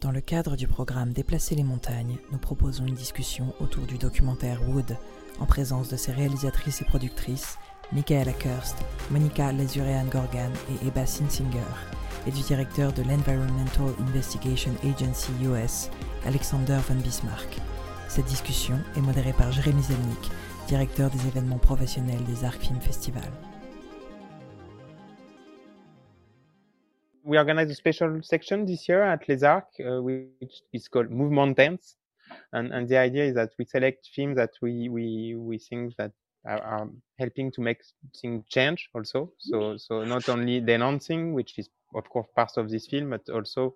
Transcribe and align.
Dans 0.00 0.12
le 0.12 0.20
cadre 0.20 0.54
du 0.54 0.68
programme 0.68 1.12
Déplacer 1.12 1.56
les 1.56 1.64
montagnes, 1.64 2.18
nous 2.30 2.38
proposons 2.38 2.86
une 2.86 2.94
discussion 2.94 3.52
autour 3.58 3.84
du 3.84 3.98
documentaire 3.98 4.60
Wood, 4.68 4.96
en 5.40 5.46
présence 5.46 5.88
de 5.88 5.96
ses 5.96 6.12
réalisatrices 6.12 6.82
et 6.82 6.84
productrices, 6.84 7.58
Michaela 7.92 8.32
Kirst, 8.32 8.76
Monica 9.10 9.50
Lezurean 9.50 10.04
Gorgan 10.04 10.52
et 10.70 10.86
Eba 10.86 11.04
Sinsinger, 11.04 11.58
et 12.28 12.30
du 12.30 12.42
directeur 12.42 12.92
de 12.92 13.02
l'Environmental 13.02 13.92
Investigation 14.06 14.72
Agency 14.84 15.32
US, 15.42 15.90
Alexander 16.24 16.78
von 16.88 17.00
Bismarck. 17.02 17.58
Cette 18.08 18.26
discussion 18.26 18.78
est 18.96 19.00
modérée 19.00 19.32
par 19.32 19.50
Jérémy 19.50 19.82
Zelnik, 19.82 20.30
directeur 20.68 21.10
des 21.10 21.26
événements 21.26 21.58
professionnels 21.58 22.24
des 22.24 22.44
Arc 22.44 22.60
Film 22.60 22.80
Festival. 22.80 23.28
We 27.28 27.36
organized 27.36 27.70
a 27.70 27.74
special 27.74 28.20
section 28.22 28.64
this 28.64 28.88
year 28.88 29.02
at 29.02 29.28
Les 29.28 29.42
Arcs, 29.42 29.78
uh, 29.80 30.00
which 30.02 30.62
is 30.72 30.88
called 30.88 31.10
Move 31.10 31.30
Mountains. 31.30 31.96
And, 32.54 32.72
and 32.72 32.88
the 32.88 32.96
idea 32.96 33.24
is 33.26 33.34
that 33.34 33.50
we 33.58 33.66
select 33.66 34.08
films 34.14 34.36
that 34.36 34.52
we, 34.62 34.88
we, 34.88 35.34
we 35.36 35.58
think 35.58 35.94
that 35.96 36.12
are, 36.46 36.62
are 36.62 36.88
helping 37.18 37.50
to 37.52 37.60
make 37.60 37.82
things 38.18 38.44
change 38.48 38.88
also. 38.94 39.32
So, 39.38 39.76
so 39.76 40.04
not 40.04 40.26
only 40.30 40.60
denouncing, 40.60 41.34
which 41.34 41.58
is 41.58 41.68
of 41.94 42.08
course 42.08 42.26
part 42.34 42.56
of 42.56 42.70
this 42.70 42.86
film, 42.86 43.10
but 43.10 43.28
also, 43.28 43.74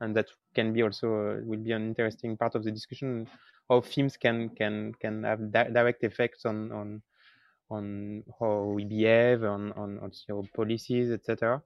and 0.00 0.16
that 0.16 0.28
can 0.54 0.72
be 0.72 0.82
also, 0.82 1.08
uh, 1.08 1.40
will 1.44 1.60
be 1.60 1.72
an 1.72 1.86
interesting 1.86 2.38
part 2.38 2.54
of 2.54 2.64
the 2.64 2.70
discussion, 2.70 3.28
how 3.68 3.82
films 3.82 4.16
can, 4.16 4.48
can, 4.50 4.94
can 4.94 5.24
have 5.24 5.52
di 5.52 5.64
direct 5.64 6.04
effects 6.04 6.46
on, 6.46 6.72
on, 6.72 7.02
on 7.70 8.24
how 8.40 8.62
we 8.74 8.86
behave, 8.86 9.44
on, 9.44 9.72
on, 9.72 9.98
on 9.98 10.48
policies, 10.54 11.10
etc. 11.10 11.62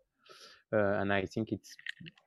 Uh, 0.72 1.00
and 1.00 1.12
I 1.12 1.26
think 1.26 1.52
it's 1.52 1.76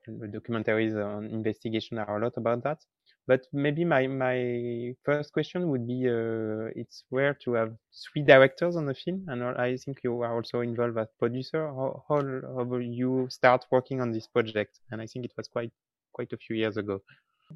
documentaries 0.08 0.96
on 0.96 1.26
investigation 1.26 1.98
are 1.98 2.18
a 2.18 2.24
lot 2.24 2.34
about 2.38 2.64
that. 2.64 2.80
But 3.28 3.46
maybe 3.54 3.86
my 3.86 4.08
my 4.08 4.96
first 5.04 5.32
question 5.32 5.70
would 5.70 5.86
be: 5.86 6.10
uh, 6.10 6.72
It's 6.76 7.04
rare 7.12 7.38
to 7.44 7.54
have 7.54 7.78
three 8.04 8.24
directors 8.24 8.76
on 8.76 8.86
the 8.88 8.96
film, 8.96 9.26
and 9.28 9.44
I 9.44 9.78
think 9.78 10.00
you 10.04 10.22
are 10.22 10.36
also 10.36 10.62
involved 10.62 10.98
as 10.98 11.08
producer. 11.20 11.68
How, 11.68 12.04
how, 12.10 12.22
how 12.56 12.78
you 12.78 13.28
start 13.30 13.66
working 13.72 14.02
on 14.02 14.12
this 14.12 14.28
project? 14.28 14.80
And 14.90 15.02
I 15.02 15.06
think 15.06 15.26
it 15.26 15.34
was 15.38 15.48
quite 15.48 15.72
quite 16.14 16.34
a 16.34 16.38
few 16.38 16.56
years 16.56 16.78
ago. 16.78 17.02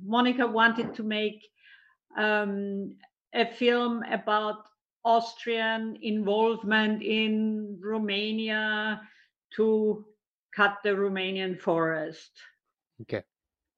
Monica 0.03 0.45
wanted 0.45 0.93
to 0.95 1.03
make 1.03 1.41
um, 2.17 2.95
a 3.33 3.45
film 3.45 4.03
about 4.03 4.67
Austrian 5.03 5.97
involvement 6.01 7.01
in 7.01 7.79
Romania 7.83 9.01
to 9.55 10.05
cut 10.55 10.77
the 10.83 10.89
Romanian 10.89 11.59
forest. 11.59 12.31
Okay. 13.01 13.23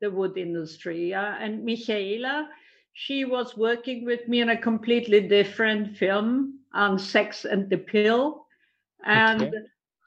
The 0.02 0.12
wood 0.12 0.38
industry. 0.38 1.10
Yeah. 1.10 1.36
And 1.40 1.66
Michaela, 1.66 2.50
she 2.94 3.26
was 3.26 3.58
working 3.58 4.06
with 4.06 4.28
me 4.28 4.42
on 4.42 4.50
a 4.50 4.58
completely 4.58 5.22
different 5.22 5.98
film 5.98 6.60
on 6.74 7.00
sex 7.00 7.46
and 7.46 7.70
the 7.70 7.78
pill. 7.78 8.46
And 9.06 9.42
okay. 9.42 9.58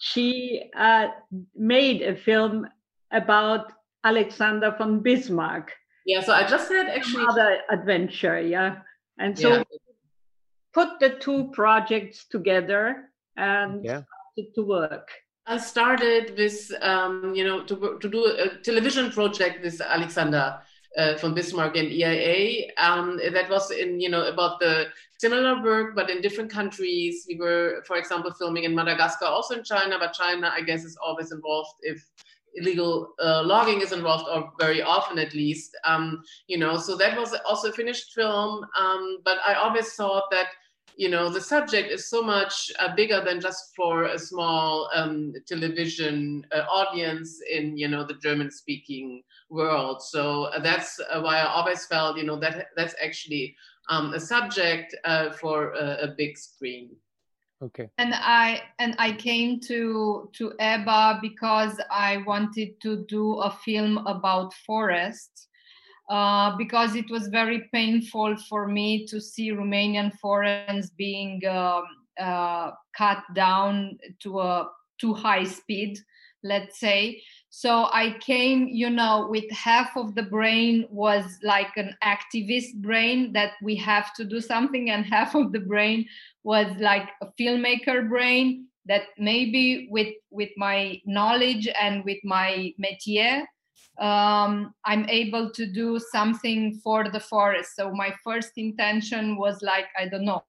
she 0.01 0.71
uh, 0.77 1.09
made 1.55 2.03
a 2.03 2.17
film 2.17 2.69
about 3.11 3.73
Alexander 4.05 4.75
von 4.79 5.01
Bismarck. 5.01 5.73
Yeah, 6.07 6.23
so 6.23 6.33
I 6.33 6.47
just 6.47 6.69
said 6.69 6.87
actually 6.87 7.25
another 7.25 7.59
adventure, 7.71 8.41
yeah. 8.41 8.79
And 9.19 9.39
so 9.39 9.57
yeah. 9.57 9.63
put 10.73 10.99
the 10.99 11.11
two 11.11 11.51
projects 11.53 12.25
together 12.25 13.11
and 13.37 13.85
yeah. 13.85 14.03
started 14.33 14.55
to 14.55 14.63
work. 14.63 15.09
I 15.51 15.59
started 15.59 16.37
with, 16.39 16.73
um, 16.81 17.35
you 17.35 17.43
know, 17.43 17.65
to, 17.65 17.99
to 18.01 18.09
do 18.09 18.25
a 18.25 18.57
television 18.63 19.11
project 19.11 19.65
with 19.65 19.81
Alexander 19.81 20.61
uh, 20.97 21.17
von 21.17 21.35
Bismarck 21.35 21.77
and 21.77 21.89
EIA. 21.89 22.71
Um, 22.79 23.19
that 23.33 23.51
was 23.51 23.73
in, 23.73 24.01
you 24.01 24.09
know, 24.09 24.29
about 24.29 24.61
the 24.61 24.87
similar 25.19 25.61
work, 25.61 25.97
but 25.97 26.09
in 26.09 26.23
different 26.23 26.53
countries. 26.53 27.27
We 27.29 27.35
were, 27.35 27.83
for 27.85 27.97
example, 27.97 28.31
filming 28.33 28.63
in 28.63 28.77
Madagascar, 28.77 29.25
also 29.25 29.57
in 29.57 29.65
China, 29.65 29.97
but 29.99 30.13
China, 30.13 30.53
I 30.55 30.61
guess, 30.61 30.85
is 30.85 30.97
always 31.05 31.33
involved 31.33 31.81
if 31.83 32.01
illegal 32.55 33.15
uh, 33.21 33.43
logging 33.43 33.81
is 33.81 33.91
involved, 33.91 34.27
or 34.33 34.53
very 34.61 34.83
often 34.83 35.19
at 35.19 35.35
least. 35.35 35.77
Um, 35.85 36.23
you 36.47 36.59
know, 36.59 36.77
so 36.77 36.97
that 36.97 37.19
was 37.19 37.35
also 37.45 37.71
a 37.71 37.73
finished 37.73 38.13
film. 38.13 38.65
Um, 38.79 39.19
but 39.25 39.39
I 39.45 39.55
always 39.55 39.95
thought 39.95 40.31
that 40.31 40.47
you 40.97 41.09
know 41.09 41.29
the 41.29 41.41
subject 41.41 41.91
is 41.91 42.09
so 42.09 42.23
much 42.23 42.71
uh, 42.79 42.95
bigger 42.95 43.23
than 43.25 43.41
just 43.41 43.75
for 43.75 44.05
a 44.05 44.19
small 44.19 44.89
um, 44.95 45.33
television 45.47 46.47
uh, 46.53 46.61
audience 46.71 47.41
in 47.51 47.77
you 47.77 47.89
know 47.89 48.07
the 48.07 48.15
german 48.15 48.51
speaking 48.51 49.23
world. 49.51 50.01
So 50.03 50.45
uh, 50.45 50.61
that's 50.61 51.01
uh, 51.01 51.21
why 51.21 51.39
i 51.39 51.45
always 51.45 51.85
felt 51.87 52.17
you 52.17 52.25
know 52.25 52.39
that 52.41 52.69
that's 52.77 52.95
actually 53.03 53.57
um, 53.89 54.15
a 54.15 54.21
subject 54.21 54.95
uh, 55.05 55.31
for 55.33 55.73
a, 55.73 56.05
a, 56.05 56.15
big 56.17 56.39
screen. 56.39 56.91
Okay. 57.61 57.91
And 57.99 58.15
i 58.15 58.63
and 58.79 58.95
i 58.99 59.13
came 59.13 59.61
to 59.61 60.31
to 60.33 60.55
ebba 60.59 61.19
because 61.21 61.81
i 61.91 62.19
wanted 62.27 62.81
to 62.81 63.05
do 63.07 63.35
a 63.41 63.51
film 63.51 63.99
about 64.07 64.55
forests 64.67 65.49
uh, 66.11 66.57
because 66.57 66.97
it 66.97 67.09
was 67.09 67.29
very 67.29 67.69
painful 67.73 68.37
for 68.49 68.67
me 68.67 69.07
to 69.07 69.21
see 69.21 69.53
Romanian 69.53 70.13
forests 70.19 70.91
being 70.99 71.41
um, 71.47 71.85
uh, 72.21 72.73
cut 72.97 73.23
down 73.33 73.97
to 74.19 74.41
a 74.41 74.69
too 75.01 75.15
high 75.15 75.45
speed, 75.45 76.01
let's 76.43 76.81
say. 76.81 77.23
So 77.51 77.89
I 77.93 78.17
came, 78.19 78.67
you 78.67 78.91
know, 78.91 79.29
with 79.31 79.49
half 79.53 79.97
of 79.97 80.17
the 80.17 80.25
brain 80.25 80.89
was 80.91 81.25
like 81.45 81.77
an 81.77 81.95
activist 82.03 82.75
brain 82.83 83.33
that 83.35 83.53
we 83.63 83.77
have 83.77 84.13
to 84.15 84.25
do 84.25 84.41
something, 84.41 84.91
and 84.91 85.07
half 85.17 85.37
of 85.37 85.53
the 85.53 85.61
brain 85.61 86.07
was 86.43 86.67
like 86.81 87.09
a 87.23 87.27
filmmaker 87.41 88.09
brain 88.09 88.67
that 88.87 89.03
maybe 89.17 89.87
with 89.93 90.13
with 90.31 90.51
my 90.57 91.01
knowledge 91.07 91.69
and 91.81 92.05
with 92.05 92.19
my 92.25 92.73
métier 92.83 93.45
um, 94.01 94.75
I'm 94.85 95.09
able 95.09 95.51
to 95.51 95.67
do 95.67 96.01
something 96.11 96.81
for 96.83 97.09
the 97.11 97.21
forest. 97.21 97.77
So 97.77 97.93
my 97.93 98.15
first 98.25 98.53
intention 98.57 99.37
was 99.37 99.61
like, 99.63 99.87
I 99.99 100.09
don't 100.09 100.25
know, 100.25 100.43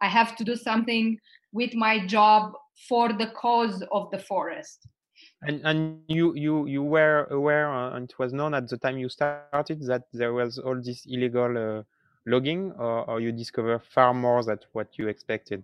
I 0.00 0.08
have 0.08 0.36
to 0.36 0.44
do 0.44 0.56
something 0.56 1.18
with 1.52 1.74
my 1.74 2.04
job 2.06 2.52
for 2.88 3.12
the 3.12 3.28
cause 3.28 3.82
of 3.92 4.10
the 4.10 4.18
forest. 4.18 4.88
And 5.42 5.60
and 5.64 6.00
you 6.08 6.34
you 6.34 6.66
you 6.66 6.82
were 6.82 7.26
aware, 7.30 7.70
uh, 7.70 7.94
and 7.94 8.10
it 8.10 8.18
was 8.18 8.32
known 8.32 8.54
at 8.54 8.68
the 8.68 8.78
time 8.78 8.98
you 8.98 9.08
started 9.08 9.82
that 9.86 10.04
there 10.12 10.32
was 10.32 10.58
all 10.58 10.80
this 10.82 11.06
illegal 11.06 11.56
uh, 11.56 11.82
logging, 12.26 12.72
or, 12.72 13.08
or 13.08 13.20
you 13.20 13.32
discover 13.32 13.78
far 13.78 14.14
more 14.14 14.42
than 14.42 14.58
what 14.72 14.98
you 14.98 15.08
expected. 15.08 15.62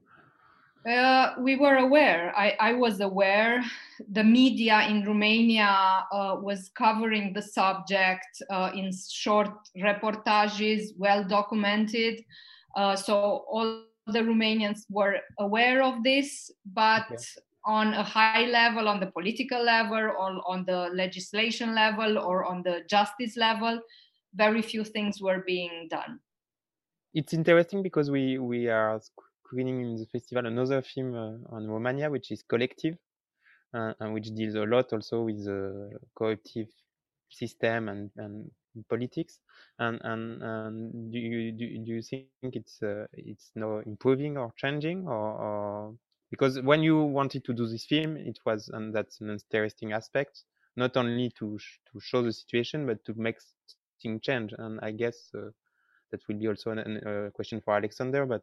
Uh, 0.87 1.35
we 1.41 1.57
were 1.57 1.77
aware. 1.79 2.33
I, 2.37 2.57
I, 2.61 2.73
was 2.73 3.01
aware. 3.01 3.65
The 4.13 4.23
media 4.23 4.87
in 4.89 5.05
Romania 5.05 6.07
uh, 6.13 6.37
was 6.41 6.71
covering 6.77 7.33
the 7.33 7.43
subject 7.43 8.29
uh, 8.51 8.71
in 8.73 8.93
short 9.11 9.51
reportages, 9.77 10.91
well 10.97 11.25
documented. 11.25 12.23
Uh, 12.77 12.95
so 12.95 13.45
all 13.51 13.83
the 14.07 14.21
Romanians 14.21 14.83
were 14.89 15.17
aware 15.41 15.83
of 15.83 16.05
this, 16.05 16.53
but 16.73 17.07
okay. 17.11 17.25
on 17.65 17.95
a 17.95 18.05
high 18.05 18.47
level, 18.47 18.87
on 18.87 19.01
the 19.01 19.07
political 19.07 19.65
level, 19.65 19.97
or 19.97 20.41
on 20.47 20.65
the 20.67 20.91
legislation 20.95 21.75
level, 21.75 22.17
or 22.17 22.45
on 22.45 22.63
the 22.63 22.83
justice 22.89 23.37
level, 23.37 23.81
very 24.35 24.63
few 24.63 24.85
things 24.85 25.21
were 25.21 25.43
being 25.45 25.89
done. 25.91 26.21
It's 27.13 27.33
interesting 27.33 27.83
because 27.83 28.09
we 28.09 28.39
we 28.39 28.69
are 28.69 29.01
screening 29.47 29.81
in 29.81 29.97
the 29.97 30.07
festival 30.07 30.47
another 30.47 30.83
film 30.83 31.15
uh, 31.15 31.55
on 31.55 31.69
Romania, 31.69 32.11
which 32.11 32.31
is 32.33 32.43
Collective, 32.43 32.97
uh, 33.75 33.93
and 34.01 34.13
which 34.15 34.29
deals 34.35 34.55
a 34.55 34.65
lot 34.65 34.93
also 34.93 35.23
with 35.23 35.45
the 35.45 35.91
corruptive 36.17 36.69
system 37.31 37.89
and, 37.89 38.11
and 38.17 38.51
politics. 38.89 39.41
And, 39.79 40.01
and, 40.05 40.43
and 40.43 41.13
do 41.13 41.19
you 41.19 41.53
do, 41.53 41.67
do 41.85 41.93
you 41.93 42.03
think 42.03 42.57
it's 42.57 42.83
uh, 42.83 43.07
it's 43.13 43.51
now 43.55 43.79
improving 43.87 44.37
or 44.37 44.53
changing, 44.57 45.07
or, 45.07 45.33
or 45.47 45.95
because 46.31 46.61
when 46.61 46.83
you 46.83 47.03
wanted 47.05 47.45
to 47.45 47.53
do 47.53 47.67
this 47.67 47.87
film, 47.87 48.17
it 48.17 48.39
was 48.45 48.69
and 48.69 48.95
that's 48.95 49.21
an 49.21 49.31
interesting 49.31 49.93
aspect, 49.93 50.45
not 50.77 50.97
only 50.97 51.31
to 51.39 51.59
sh 51.59 51.79
to 51.93 52.01
show 52.01 52.23
the 52.23 52.33
situation, 52.33 52.87
but 52.87 53.05
to 53.05 53.15
make 53.15 53.37
things 54.03 54.21
change. 54.23 54.53
And 54.59 54.81
I 54.83 54.93
guess 54.93 55.31
uh, 55.35 55.51
that 56.11 56.21
will 56.29 56.39
be 56.39 56.49
also 56.49 56.71
a 56.73 57.31
question 57.33 57.61
for 57.61 57.77
Alexander, 57.77 58.27
but 58.27 58.43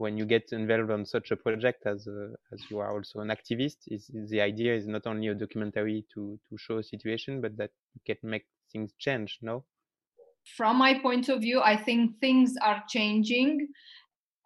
when 0.00 0.16
you 0.16 0.24
get 0.24 0.50
involved 0.52 0.90
on 0.90 1.04
such 1.04 1.30
a 1.30 1.36
project 1.36 1.84
as 1.84 2.06
a, 2.06 2.30
as 2.52 2.60
you 2.70 2.78
are 2.78 2.90
also 2.94 3.20
an 3.20 3.28
activist 3.28 3.76
is, 3.88 4.10
the 4.30 4.40
idea 4.40 4.74
is 4.74 4.86
not 4.86 5.06
only 5.06 5.28
a 5.28 5.34
documentary 5.34 6.06
to 6.14 6.38
to 6.48 6.56
show 6.56 6.78
a 6.78 6.82
situation 6.82 7.40
but 7.42 7.54
that 7.58 7.70
you 7.94 8.00
can 8.08 8.30
make 8.30 8.46
things 8.72 8.94
change 8.98 9.38
no 9.42 9.62
from 10.56 10.76
my 10.76 10.98
point 11.00 11.28
of 11.28 11.40
view 11.40 11.60
i 11.60 11.76
think 11.76 12.18
things 12.18 12.54
are 12.62 12.82
changing 12.88 13.68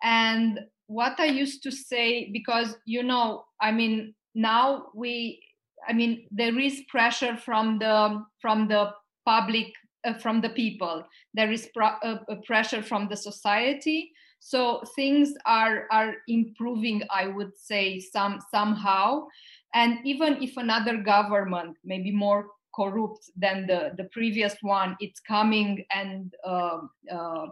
and 0.03 0.59
what 0.87 1.15
i 1.21 1.27
used 1.27 1.63
to 1.63 1.71
say 1.71 2.29
because 2.33 2.77
you 2.85 3.03
know 3.05 3.45
i 3.61 3.71
mean 3.71 4.13
now 4.35 4.87
we 4.93 5.41
i 5.89 5.93
mean 5.93 6.27
there 6.33 6.59
is 6.59 6.83
pressure 6.89 7.37
from 7.37 7.79
the 7.79 7.97
from 8.43 8.67
the 8.67 8.91
public 9.25 9.69
uh, 10.05 10.13
from 10.13 10.43
the 10.43 10.51
people. 10.51 11.03
There 11.33 11.51
is 11.51 11.67
pr- 11.75 11.99
uh, 12.03 12.19
pressure 12.45 12.83
from 12.83 13.09
the 13.09 13.17
society. 13.17 14.13
So 14.41 14.83
things 14.95 15.35
are 15.47 15.87
are 15.91 16.15
improving, 16.29 17.03
I 17.11 17.29
would 17.29 17.57
say, 17.57 18.01
some 18.01 18.41
somehow. 18.51 19.27
And 19.75 19.99
even 20.05 20.43
if 20.43 20.57
another 20.57 20.99
government, 20.99 21.77
maybe 21.85 22.13
more 22.13 22.49
corrupt 22.75 23.31
than 23.37 23.67
the, 23.67 23.93
the 23.97 24.05
previous 24.05 24.57
one, 24.61 24.97
it's 25.01 25.21
coming 25.21 25.85
and 25.91 26.35
uh, 26.45 26.79
uh, 27.11 27.47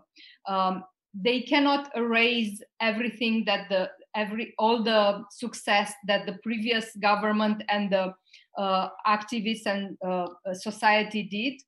um, 0.47 0.85
they 1.15 1.43
cannot 1.43 1.91
erase 1.97 2.63
everything 2.81 3.45
that 3.45 3.69
the 3.69 3.91
every 4.15 4.55
all 4.59 4.83
the 4.83 5.25
success 5.31 5.93
that 6.07 6.27
the 6.27 6.39
previous 6.43 6.97
government 6.97 7.63
and 7.69 7.91
the 7.93 8.15
uh, 8.59 8.89
activists 9.07 9.67
and 9.67 9.97
uh, 10.07 10.27
society 10.53 11.23
did. 11.25 11.61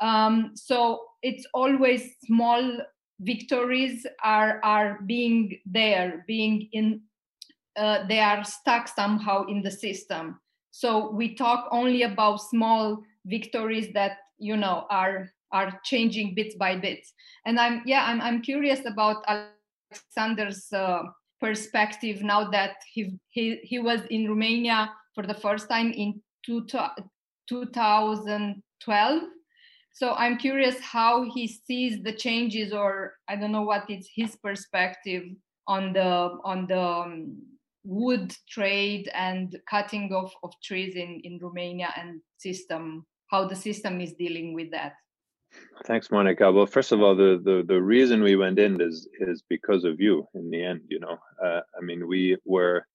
Um, 0.00 0.52
so 0.54 1.04
it's 1.22 1.46
always 1.54 2.16
small 2.24 2.78
victories 3.20 4.06
are 4.22 4.60
are 4.64 5.00
being 5.06 5.58
there, 5.66 6.24
being 6.26 6.68
in. 6.72 7.02
Uh, 7.76 8.06
they 8.06 8.20
are 8.20 8.44
stuck 8.44 8.86
somehow 8.86 9.44
in 9.46 9.60
the 9.60 9.70
system. 9.70 10.38
So 10.70 11.10
we 11.10 11.34
talk 11.34 11.66
only 11.72 12.02
about 12.02 12.36
small 12.40 13.02
victories 13.26 13.92
that 13.94 14.18
you 14.38 14.56
know 14.56 14.86
are 14.90 15.28
are 15.52 15.80
changing 15.84 16.34
bits 16.34 16.54
by 16.56 16.76
bits. 16.76 17.12
And 17.46 17.58
I'm 17.58 17.82
yeah 17.86 18.04
I'm 18.04 18.20
I'm 18.20 18.42
curious 18.42 18.80
about 18.86 19.24
Alexander's 19.26 20.72
uh, 20.72 21.02
perspective 21.40 22.22
now 22.22 22.50
that 22.50 22.76
he, 22.92 23.18
he 23.28 23.60
he 23.62 23.78
was 23.78 24.00
in 24.10 24.28
Romania 24.28 24.90
for 25.14 25.26
the 25.26 25.34
first 25.34 25.68
time 25.68 25.92
in 25.92 26.20
two, 26.44 26.66
2012 27.48 29.22
so 29.94 30.12
i'm 30.14 30.36
curious 30.36 30.78
how 30.80 31.24
he 31.32 31.48
sees 31.48 32.02
the 32.02 32.12
changes 32.12 32.72
or 32.72 33.14
i 33.28 33.34
don't 33.34 33.52
know 33.52 33.62
what 33.62 33.88
is 33.88 34.06
his 34.14 34.36
perspective 34.36 35.22
on 35.66 35.92
the 35.94 36.38
on 36.44 36.66
the 36.66 36.80
um, 36.80 37.36
wood 37.84 38.34
trade 38.48 39.10
and 39.14 39.56
cutting 39.68 40.12
of, 40.12 40.30
of 40.42 40.52
trees 40.62 40.94
in, 40.96 41.20
in 41.24 41.38
romania 41.40 41.88
and 41.96 42.20
system 42.36 43.06
how 43.30 43.48
the 43.48 43.56
system 43.56 44.00
is 44.00 44.12
dealing 44.12 44.54
with 44.54 44.70
that. 44.70 44.92
Thanks 45.86 46.10
monica. 46.10 46.52
Well 46.52 46.66
first 46.66 46.92
of 46.92 47.00
all 47.00 47.16
the, 47.16 47.40
the 47.42 47.64
the 47.66 47.80
reason 47.80 48.22
we 48.22 48.36
went 48.36 48.58
in 48.58 48.80
is 48.80 49.08
is 49.20 49.42
because 49.48 49.84
of 49.84 50.00
you 50.00 50.26
in 50.34 50.50
the 50.50 50.62
end 50.62 50.82
you 50.88 51.00
know. 51.00 51.18
Uh, 51.44 51.60
i 51.78 51.80
mean 51.80 52.06
we 52.06 52.36
were 52.44 52.86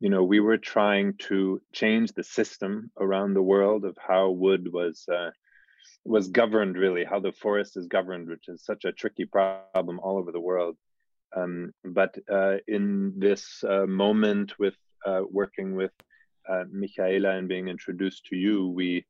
you 0.00 0.10
know 0.10 0.24
we 0.24 0.40
were 0.40 0.58
trying 0.58 1.14
to 1.28 1.60
change 1.72 2.12
the 2.12 2.24
system 2.24 2.90
around 2.98 3.34
the 3.34 3.42
world 3.42 3.84
of 3.84 3.96
how 3.98 4.30
wood 4.30 4.72
was 4.72 5.04
uh, 5.12 5.30
was 6.04 6.28
governed 6.28 6.76
really 6.76 7.04
how 7.04 7.20
the 7.20 7.32
forest 7.32 7.76
is 7.76 7.86
governed 7.86 8.28
which 8.28 8.48
is 8.48 8.64
such 8.64 8.84
a 8.84 8.92
tricky 8.92 9.24
problem 9.24 10.00
all 10.00 10.18
over 10.18 10.32
the 10.32 10.40
world. 10.40 10.76
Um, 11.36 11.72
but 11.84 12.16
uh, 12.30 12.56
in 12.66 13.14
this 13.18 13.62
uh, 13.62 13.86
moment 13.86 14.58
with 14.58 14.74
uh, 15.04 15.22
working 15.30 15.74
with 15.74 15.92
uh, 16.48 16.64
Michaela 16.72 17.36
and 17.36 17.48
being 17.48 17.68
introduced 17.68 18.26
to 18.26 18.36
you 18.36 18.68
we 18.68 19.04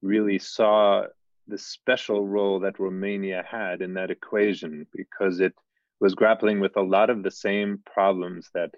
really 0.00 0.38
saw 0.38 1.04
the 1.48 1.58
special 1.58 2.26
role 2.26 2.60
that 2.60 2.78
Romania 2.78 3.44
had 3.48 3.82
in 3.82 3.94
that 3.94 4.10
equation 4.10 4.86
because 4.94 5.40
it 5.40 5.54
was 6.00 6.14
grappling 6.14 6.60
with 6.60 6.76
a 6.76 6.82
lot 6.82 7.10
of 7.10 7.22
the 7.22 7.30
same 7.30 7.82
problems 7.84 8.48
that 8.54 8.70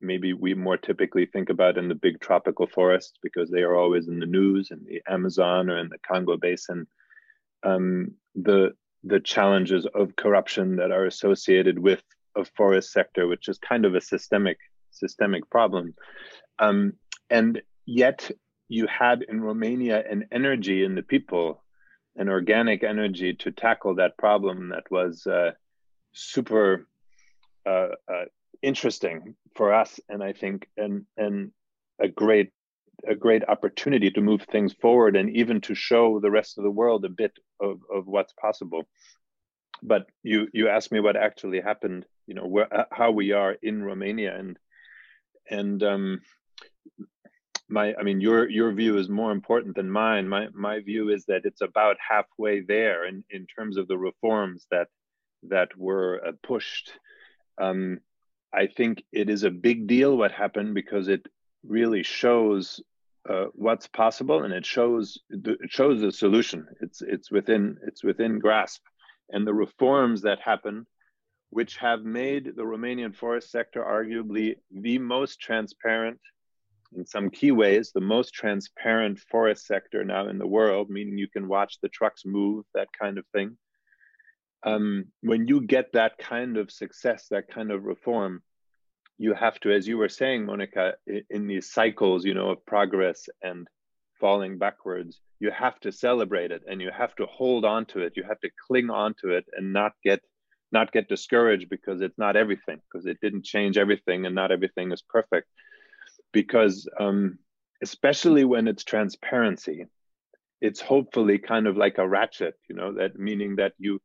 maybe 0.00 0.32
we 0.32 0.54
more 0.54 0.76
typically 0.76 1.26
think 1.26 1.50
about 1.50 1.78
in 1.78 1.88
the 1.88 1.94
big 1.94 2.20
tropical 2.20 2.66
forests 2.66 3.18
because 3.22 3.50
they 3.50 3.62
are 3.62 3.76
always 3.76 4.08
in 4.08 4.18
the 4.18 4.26
news 4.26 4.70
in 4.70 4.84
the 4.84 5.02
Amazon 5.08 5.70
or 5.70 5.78
in 5.78 5.88
the 5.88 5.98
Congo 5.98 6.36
basin. 6.36 6.86
Um, 7.62 8.12
the 8.34 8.74
the 9.04 9.20
challenges 9.20 9.86
of 9.94 10.16
corruption 10.16 10.76
that 10.76 10.90
are 10.90 11.06
associated 11.06 11.78
with 11.78 12.02
a 12.36 12.44
forest 12.44 12.92
sector, 12.92 13.26
which 13.26 13.48
is 13.48 13.58
kind 13.58 13.84
of 13.84 13.94
a 13.94 14.00
systemic 14.00 14.58
systemic 14.90 15.48
problem. 15.50 15.94
Um, 16.58 16.94
and 17.30 17.62
yet 17.86 18.30
you 18.68 18.86
had 18.86 19.22
in 19.22 19.40
Romania 19.40 20.02
an 20.08 20.26
energy 20.30 20.84
in 20.84 20.94
the 20.94 21.02
people, 21.02 21.62
an 22.16 22.28
organic 22.28 22.84
energy 22.84 23.34
to 23.34 23.50
tackle 23.50 23.96
that 23.96 24.18
problem 24.18 24.70
that 24.70 24.90
was 24.90 25.26
uh, 25.26 25.52
super 26.12 26.86
uh, 27.66 27.88
uh, 28.08 28.24
interesting 28.62 29.34
for 29.56 29.72
us 29.72 30.00
and 30.08 30.22
i 30.22 30.32
think 30.32 30.68
and 30.76 31.04
and 31.16 31.50
a 32.00 32.08
great 32.08 32.50
a 33.08 33.14
great 33.14 33.48
opportunity 33.48 34.10
to 34.10 34.20
move 34.20 34.42
things 34.42 34.72
forward 34.74 35.16
and 35.16 35.34
even 35.36 35.60
to 35.62 35.74
show 35.74 36.20
the 36.20 36.30
rest 36.30 36.58
of 36.58 36.64
the 36.64 36.70
world 36.70 37.04
a 37.04 37.08
bit 37.08 37.32
of, 37.60 37.80
of 37.92 38.06
what's 38.06 38.32
possible. 38.34 38.84
But 39.82 40.06
you 40.22 40.48
you 40.52 40.68
asked 40.68 40.92
me 40.92 41.00
what 41.00 41.16
actually 41.16 41.60
happened 41.60 42.04
you 42.26 42.34
know 42.34 42.46
where, 42.46 42.72
uh, 42.72 42.84
how 42.92 43.10
we 43.10 43.32
are 43.32 43.56
in 43.62 43.82
romania 43.82 44.36
and 44.38 44.58
and 45.50 45.82
um 45.82 46.20
my 47.68 47.94
i 47.98 48.02
mean 48.02 48.20
your 48.20 48.48
your 48.48 48.72
view 48.72 48.98
is 48.98 49.08
more 49.08 49.32
important 49.32 49.76
than 49.76 49.90
mine. 49.90 50.28
My 50.28 50.48
my 50.52 50.80
view 50.80 51.08
is 51.08 51.24
that 51.26 51.42
it's 51.44 51.62
about 51.62 51.96
halfway 52.06 52.60
there 52.60 53.06
in 53.06 53.24
in 53.30 53.46
terms 53.46 53.78
of 53.78 53.88
the 53.88 53.96
reforms 53.96 54.66
that 54.70 54.88
that 55.44 55.70
were 55.78 56.20
uh, 56.26 56.32
pushed. 56.42 56.92
Um 57.58 58.00
I 58.52 58.66
think 58.66 59.04
it 59.12 59.30
is 59.30 59.44
a 59.44 59.50
big 59.50 59.86
deal 59.86 60.16
what 60.16 60.32
happened 60.32 60.74
because 60.74 61.08
it 61.08 61.26
really 61.62 62.02
shows 62.02 62.80
uh, 63.28 63.46
what's 63.52 63.86
possible 63.86 64.42
and 64.42 64.52
it 64.52 64.66
shows 64.66 65.18
it 65.30 65.70
shows 65.70 66.00
the 66.00 66.10
solution. 66.10 66.66
It's 66.80 67.02
it's 67.02 67.30
within 67.30 67.76
it's 67.86 68.02
within 68.02 68.38
grasp, 68.38 68.82
and 69.30 69.46
the 69.46 69.54
reforms 69.54 70.22
that 70.22 70.40
happen, 70.40 70.86
which 71.50 71.76
have 71.76 72.02
made 72.02 72.56
the 72.56 72.62
Romanian 72.62 73.14
forest 73.14 73.50
sector 73.50 73.84
arguably 73.84 74.56
the 74.72 74.98
most 74.98 75.38
transparent, 75.40 76.18
in 76.96 77.06
some 77.06 77.30
key 77.30 77.52
ways, 77.52 77.92
the 77.92 78.00
most 78.00 78.32
transparent 78.34 79.20
forest 79.20 79.66
sector 79.66 80.02
now 80.04 80.28
in 80.28 80.38
the 80.38 80.46
world. 80.46 80.90
Meaning 80.90 81.18
you 81.18 81.28
can 81.28 81.46
watch 81.46 81.78
the 81.82 81.88
trucks 81.88 82.22
move, 82.24 82.64
that 82.74 82.88
kind 82.98 83.16
of 83.18 83.24
thing 83.28 83.56
um, 84.62 85.06
when 85.22 85.48
you 85.48 85.62
get 85.62 85.92
that 85.92 86.18
kind 86.18 86.56
of 86.56 86.70
success, 86.70 87.26
that 87.30 87.48
kind 87.48 87.70
of 87.70 87.84
reform, 87.84 88.42
you 89.18 89.34
have 89.34 89.58
to, 89.60 89.72
as 89.72 89.86
you 89.86 89.98
were 89.98 90.08
saying, 90.08 90.46
Monica, 90.46 90.94
in 91.28 91.46
these 91.46 91.70
cycles, 91.70 92.24
you 92.24 92.34
know, 92.34 92.50
of 92.50 92.64
progress 92.66 93.28
and 93.42 93.68
falling 94.18 94.58
backwards, 94.58 95.20
you 95.40 95.50
have 95.50 95.78
to 95.80 95.92
celebrate 95.92 96.52
it 96.52 96.62
and 96.68 96.80
you 96.80 96.90
have 96.90 97.14
to 97.16 97.26
hold 97.26 97.64
on 97.64 97.86
to 97.86 98.00
it. 98.00 98.14
You 98.16 98.22
have 98.24 98.40
to 98.40 98.50
cling 98.66 98.90
on 98.90 99.14
to 99.22 99.30
it 99.30 99.44
and 99.52 99.72
not 99.72 99.92
get 100.04 100.20
not 100.72 100.92
get 100.92 101.08
discouraged 101.08 101.68
because 101.68 102.00
it's 102.00 102.16
not 102.16 102.36
everything, 102.36 102.80
because 102.90 103.04
it 103.04 103.18
didn't 103.20 103.44
change 103.44 103.76
everything 103.76 104.24
and 104.24 104.34
not 104.34 104.52
everything 104.52 104.92
is 104.92 105.02
perfect. 105.02 105.48
Because 106.32 106.88
um, 106.98 107.38
especially 107.82 108.44
when 108.44 108.68
it's 108.68 108.84
transparency, 108.84 109.86
it's 110.60 110.80
hopefully 110.80 111.38
kind 111.38 111.66
of 111.66 111.76
like 111.76 111.98
a 111.98 112.06
ratchet, 112.06 112.54
you 112.68 112.76
know, 112.76 112.92
that 112.94 113.18
meaning 113.18 113.56
that 113.56 113.72
you 113.78 114.00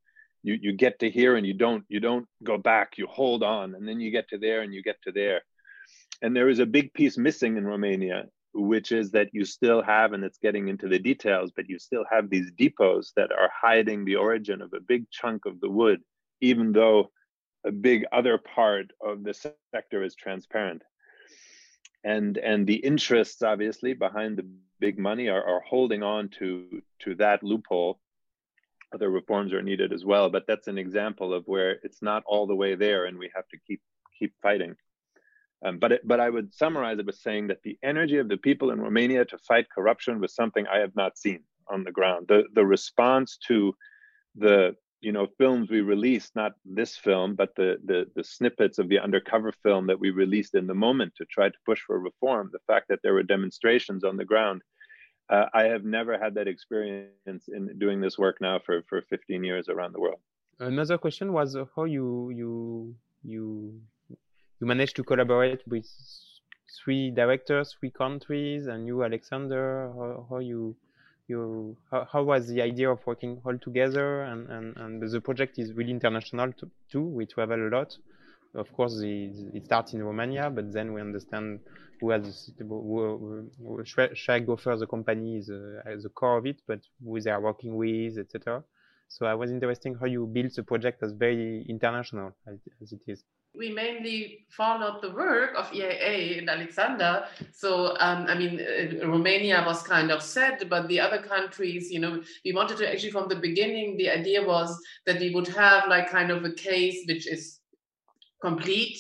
you 0.45 0.57
you 0.61 0.73
get 0.73 0.99
to 0.99 1.09
here 1.09 1.35
and 1.35 1.45
you 1.45 1.53
don't 1.53 1.83
you 1.89 1.99
don't 1.99 2.27
go 2.43 2.57
back 2.57 2.97
you 2.97 3.07
hold 3.07 3.41
on 3.43 3.75
and 3.75 3.87
then 3.87 3.99
you 3.99 4.11
get 4.11 4.27
to 4.29 4.37
there 4.37 4.61
and 4.61 4.73
you 4.73 4.81
get 4.83 5.01
to 5.03 5.11
there. 5.11 5.41
And 6.21 6.35
there 6.35 6.49
is 6.49 6.59
a 6.59 6.65
big 6.65 6.93
piece 6.93 7.17
missing 7.17 7.57
in 7.57 7.65
romania 7.65 8.25
which 8.53 8.93
is 8.93 9.11
that 9.11 9.29
you 9.33 9.43
still 9.43 9.81
have 9.81 10.13
and 10.13 10.23
it's 10.23 10.37
getting 10.37 10.69
into 10.69 10.87
the 10.87 10.99
details 10.99 11.51
but 11.55 11.67
you 11.67 11.77
still 11.77 12.05
have 12.09 12.29
these 12.29 12.51
depots 12.57 13.11
that 13.17 13.31
are 13.31 13.51
hiding 13.53 14.05
the 14.05 14.15
origin 14.15 14.61
of 14.61 14.71
a 14.73 14.79
big 14.79 15.09
chunk 15.11 15.45
of 15.45 15.59
the 15.59 15.69
wood 15.69 16.01
even 16.41 16.71
though 16.71 17.09
a 17.65 17.71
big 17.71 18.05
other 18.11 18.37
part 18.37 18.91
of 19.01 19.23
the 19.23 19.33
sector 19.73 20.03
is 20.03 20.15
transparent. 20.15 20.83
And 22.03 22.37
and 22.37 22.67
the 22.67 22.75
interests 22.75 23.41
obviously 23.41 23.93
behind 23.93 24.37
the 24.37 24.47
big 24.79 24.99
money 24.99 25.27
are, 25.27 25.43
are 25.43 25.61
holding 25.61 26.03
on 26.03 26.29
to 26.39 26.81
to 26.99 27.15
that 27.15 27.43
loophole 27.43 27.99
other 28.93 29.09
reforms 29.09 29.53
are 29.53 29.61
needed 29.61 29.91
as 29.93 30.05
well 30.05 30.29
but 30.29 30.45
that's 30.47 30.67
an 30.67 30.77
example 30.77 31.33
of 31.33 31.43
where 31.45 31.79
it's 31.83 32.01
not 32.01 32.23
all 32.25 32.47
the 32.47 32.55
way 32.55 32.75
there 32.75 33.05
and 33.05 33.17
we 33.17 33.29
have 33.35 33.47
to 33.47 33.57
keep 33.67 33.81
keep 34.17 34.33
fighting 34.41 34.75
um, 35.63 35.79
but 35.79 35.93
it, 35.93 36.07
but 36.07 36.19
I 36.19 36.29
would 36.29 36.53
summarize 36.53 36.99
it 36.99 37.05
with 37.05 37.15
saying 37.15 37.47
that 37.47 37.63
the 37.63 37.77
energy 37.81 38.17
of 38.17 38.27
the 38.27 38.37
people 38.37 38.71
in 38.71 38.81
Romania 38.81 39.25
to 39.25 39.37
fight 39.39 39.67
corruption 39.73 40.19
was 40.19 40.35
something 40.35 40.67
I 40.67 40.79
have 40.79 40.95
not 40.95 41.17
seen 41.17 41.39
on 41.67 41.83
the 41.83 41.91
ground. 41.91 42.27
The 42.27 42.43
the 42.53 42.65
response 42.65 43.37
to 43.47 43.75
the 44.35 44.75
you 45.01 45.11
know 45.11 45.27
films 45.37 45.69
we 45.69 45.81
released, 45.81 46.35
not 46.35 46.53
this 46.65 46.95
film, 46.95 47.35
but 47.35 47.55
the 47.55 47.77
the 47.85 48.05
the 48.15 48.23
snippets 48.23 48.77
of 48.77 48.89
the 48.89 48.99
undercover 48.99 49.51
film 49.63 49.87
that 49.87 49.99
we 49.99 50.11
released 50.11 50.55
in 50.55 50.67
the 50.67 50.75
moment 50.75 51.13
to 51.15 51.25
try 51.25 51.49
to 51.49 51.57
push 51.65 51.81
for 51.81 51.99
reform. 51.99 52.49
The 52.51 52.59
fact 52.67 52.87
that 52.89 52.99
there 53.01 53.13
were 53.13 53.23
demonstrations 53.23 54.03
on 54.03 54.17
the 54.17 54.25
ground 54.25 54.61
uh, 55.29 55.45
I 55.53 55.63
have 55.63 55.83
never 55.83 56.17
had 56.17 56.35
that 56.35 56.47
experience 56.47 57.47
in 57.47 57.77
doing 57.77 58.01
this 58.01 58.17
work 58.17 58.37
now 58.41 58.59
for, 58.65 58.83
for 58.89 59.01
15 59.01 59.43
years 59.43 59.69
around 59.69 59.93
the 59.93 59.99
world. 59.99 60.19
Another 60.59 60.97
question 60.97 61.33
was 61.33 61.57
how 61.75 61.83
you 61.83 62.29
you 62.29 62.95
you 63.23 63.81
you 64.59 64.67
managed 64.67 64.95
to 64.95 65.03
collaborate 65.03 65.61
with 65.67 65.87
three 66.83 67.11
directors, 67.11 67.75
three 67.77 67.91
countries, 67.91 68.67
and 68.67 68.87
you, 68.87 69.03
Alexander. 69.03 69.91
How, 69.93 70.25
how 70.29 70.39
you 70.39 70.75
you 71.27 71.75
how, 71.91 72.07
how, 72.11 72.23
was 72.23 72.47
the 72.47 72.61
idea 72.61 72.89
of 72.89 72.99
working 73.05 73.41
all 73.43 73.57
together 73.57 74.23
and, 74.23 74.49
and, 74.49 74.77
and 74.77 75.01
the 75.01 75.21
project 75.21 75.57
is 75.57 75.73
really 75.73 75.91
international 75.91 76.53
too 76.91 77.01
we 77.01 77.25
travel 77.25 77.67
a 77.67 77.69
lot 77.75 77.97
of 78.55 78.71
course 78.73 78.99
the, 78.99 79.31
it 79.53 79.65
starts 79.65 79.93
in 79.93 80.03
romania 80.03 80.49
but 80.49 80.71
then 80.71 80.93
we 80.93 81.01
understand 81.01 81.59
who 81.99 82.09
has 82.09 82.51
who, 82.59 83.49
who, 83.57 83.83
go 84.45 84.57
first? 84.57 84.81
The 84.81 84.87
company 84.87 85.37
is 85.37 85.49
uh, 85.49 85.81
the 86.01 86.09
core 86.09 86.37
of 86.37 86.45
it 86.45 86.61
but 86.67 86.81
who 87.03 87.19
they 87.19 87.31
are 87.31 87.41
working 87.41 87.75
with 87.75 88.17
etc 88.17 88.63
so 89.07 89.25
i 89.25 89.33
was 89.33 89.51
interested 89.51 89.95
how 89.99 90.05
you 90.05 90.25
build 90.25 90.51
the 90.55 90.63
project 90.63 91.03
as 91.03 91.11
very 91.13 91.65
international 91.69 92.31
as, 92.47 92.57
as 92.81 92.91
it 92.91 93.01
is. 93.07 93.23
We 93.57 93.71
mainly 93.71 94.45
followed 94.49 95.01
the 95.01 95.11
work 95.11 95.53
of 95.55 95.73
EIA 95.73 96.39
and 96.39 96.49
Alexander. 96.49 97.23
So, 97.53 97.95
um, 97.99 98.25
I 98.27 98.35
mean, 98.35 98.59
uh, 98.59 99.07
Romania 99.07 99.63
was 99.65 99.81
kind 99.81 100.11
of 100.11 100.21
set, 100.21 100.67
but 100.67 100.89
the 100.89 100.99
other 100.99 101.19
countries, 101.19 101.89
you 101.89 102.01
know, 102.01 102.21
we 102.43 102.51
wanted 102.51 102.77
to 102.79 102.91
actually 102.91 103.11
from 103.11 103.29
the 103.29 103.37
beginning, 103.37 103.95
the 103.95 104.09
idea 104.09 104.45
was 104.45 104.77
that 105.05 105.21
we 105.21 105.33
would 105.33 105.47
have 105.47 105.87
like 105.87 106.09
kind 106.09 106.31
of 106.31 106.43
a 106.43 106.51
case 106.51 107.05
which 107.07 107.27
is 107.27 107.61
complete 108.49 108.99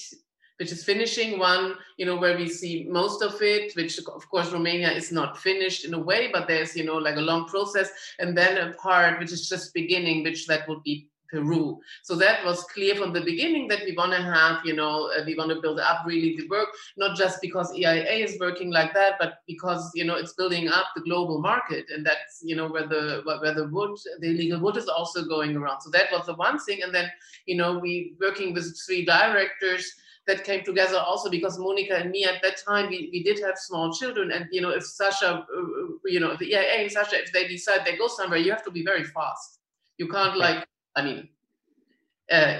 which 0.57 0.71
is 0.71 0.85
finishing 0.91 1.37
one 1.37 1.65
you 1.99 2.05
know 2.05 2.17
where 2.21 2.37
we 2.37 2.47
see 2.47 2.75
most 2.99 3.19
of 3.21 3.33
it 3.41 3.75
which 3.75 3.93
of 4.17 4.23
course 4.31 4.49
romania 4.57 4.91
is 5.01 5.11
not 5.11 5.37
finished 5.47 5.81
in 5.87 5.93
a 5.93 6.05
way 6.09 6.21
but 6.33 6.47
there's 6.47 6.75
you 6.79 6.85
know 6.85 6.99
like 7.07 7.17
a 7.17 7.27
long 7.31 7.45
process. 7.45 7.89
And 8.19 8.37
then 8.37 8.57
a 8.57 8.73
part 8.73 9.19
which 9.19 9.31
is 9.31 9.49
just 9.49 9.73
beginning 9.73 10.23
which 10.23 10.47
that 10.47 10.67
would 10.67 10.83
be 10.83 11.09
Peru. 11.29 11.79
So 12.03 12.15
that 12.15 12.45
was 12.45 12.63
clear 12.65 12.95
from 12.95 13.13
the 13.13 13.21
beginning 13.21 13.67
that 13.69 13.83
we 13.85 13.93
want 13.95 14.11
to 14.13 14.21
have, 14.21 14.65
you 14.65 14.75
know, 14.75 15.11
uh, 15.11 15.23
we 15.25 15.35
want 15.35 15.51
to 15.51 15.61
build 15.61 15.79
up 15.79 16.05
really 16.05 16.35
the 16.35 16.47
work, 16.47 16.69
not 16.97 17.17
just 17.17 17.41
because 17.41 17.73
EIA 17.75 18.25
is 18.25 18.37
working 18.39 18.71
like 18.71 18.93
that, 18.93 19.13
but 19.19 19.39
because, 19.47 19.91
you 19.95 20.05
know, 20.05 20.15
it's 20.15 20.33
building 20.33 20.67
up 20.69 20.87
the 20.95 21.01
global 21.01 21.41
market. 21.41 21.85
And 21.93 22.05
that's, 22.05 22.41
you 22.43 22.55
know, 22.55 22.67
where 22.67 22.87
the, 22.87 23.21
where 23.25 23.53
the 23.53 23.67
wood, 23.67 23.97
the 24.19 24.29
illegal 24.29 24.59
wood 24.59 24.77
is 24.77 24.87
also 24.87 25.25
going 25.25 25.55
around. 25.55 25.81
So 25.81 25.89
that 25.91 26.11
was 26.11 26.25
the 26.25 26.35
one 26.35 26.59
thing. 26.59 26.83
And 26.83 26.93
then, 26.93 27.09
you 27.45 27.55
know, 27.55 27.79
we 27.79 28.15
working 28.19 28.53
with 28.53 28.77
three 28.85 29.05
directors 29.05 29.91
that 30.27 30.43
came 30.43 30.63
together 30.63 30.97
also 30.97 31.29
because 31.29 31.59
Monica 31.59 31.95
and 31.95 32.09
me 32.09 32.25
at 32.25 32.41
that 32.41 32.57
time 32.65 32.89
we, 32.89 33.09
we 33.11 33.23
did 33.23 33.39
have 33.39 33.57
small 33.57 33.93
children 33.93 34.31
and 34.31 34.47
you 34.51 34.61
know 34.61 34.71
if 34.71 34.83
Sasha 34.83 35.27
uh, 35.27 35.37
uh 35.37 35.87
you 36.05 36.19
know 36.19 36.35
the 36.37 36.51
EIA 36.51 36.81
and 36.81 36.91
Sasha 36.91 37.21
if 37.21 37.31
they 37.31 37.47
decide 37.47 37.81
they 37.85 37.95
go 37.95 38.07
somewhere 38.07 38.39
you 38.39 38.51
have 38.51 38.63
to 38.63 38.71
be 38.71 38.83
very 38.83 39.03
fast 39.03 39.59
you 39.97 40.07
can't 40.07 40.37
like 40.37 40.65
I 40.95 41.03
mean, 41.03 41.29
uh, 42.31 42.59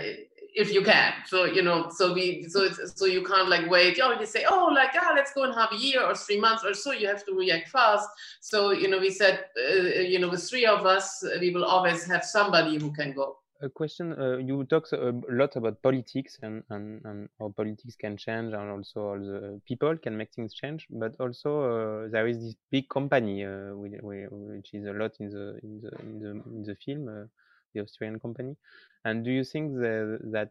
if 0.56 0.74
you 0.74 0.82
can. 0.82 1.14
So 1.28 1.46
you 1.46 1.62
know, 1.62 1.90
so 1.90 2.14
we, 2.14 2.46
so 2.48 2.64
it's, 2.64 2.94
so 2.96 3.06
you 3.06 3.24
can't 3.24 3.50
like 3.50 3.70
wait. 3.70 3.98
You 3.98 4.04
already 4.04 4.26
say, 4.26 4.46
oh, 4.50 4.72
like 4.74 4.92
ah, 4.96 5.14
let's 5.16 5.34
go 5.34 5.44
and 5.44 5.54
have 5.54 5.72
a 5.72 5.78
year 5.78 6.02
or 6.02 6.16
three 6.16 6.40
months 6.40 6.64
or 6.64 6.74
so. 6.74 6.92
You 6.92 7.08
have 7.08 7.26
to 7.26 7.34
react 7.34 7.70
fast. 7.70 8.08
So 8.40 8.72
you 8.72 8.88
know, 8.88 9.00
we 9.00 9.12
said, 9.12 9.46
uh, 9.58 9.74
you 9.74 10.20
know, 10.20 10.30
with 10.30 10.50
three 10.50 10.66
of 10.66 10.86
us, 10.86 11.24
we 11.40 11.52
will 11.52 11.66
always 11.66 12.06
have 12.06 12.24
somebody 12.24 12.78
who 12.78 12.92
can 12.92 13.14
go. 13.14 13.38
A 13.62 13.70
question: 13.70 14.14
uh, 14.14 14.38
You 14.38 14.64
talk 14.66 14.92
a 14.92 15.14
lot 15.30 15.56
about 15.56 15.82
politics 15.82 16.38
and, 16.42 16.64
and, 16.70 17.02
and 17.06 17.30
how 17.40 17.54
politics 17.56 17.96
can 17.96 18.18
change, 18.18 18.54
and 18.54 18.70
also 18.70 19.02
all 19.02 19.20
the 19.20 19.62
people 19.66 19.98
can 19.98 20.18
make 20.18 20.34
things 20.34 20.54
change. 20.54 20.88
But 20.90 21.16
also 21.20 21.62
uh, 21.62 22.08
there 22.10 22.28
is 22.28 22.40
this 22.42 22.56
big 22.70 22.90
company 22.90 23.46
uh, 23.46 23.74
which 23.76 24.74
is 24.74 24.86
a 24.86 24.92
lot 24.92 25.14
in 25.20 25.30
the 25.30 25.60
in 25.64 25.82
the 25.82 25.92
in 26.02 26.20
the, 26.20 26.30
in 26.30 26.64
the 26.64 26.76
film 26.76 27.08
uh, 27.08 27.28
the 27.76 27.82
Austrian 27.82 28.20
company. 28.20 28.56
And 29.04 29.24
do 29.24 29.32
you 29.32 29.44
think 29.44 29.76
that, 29.76 30.20
that 30.32 30.50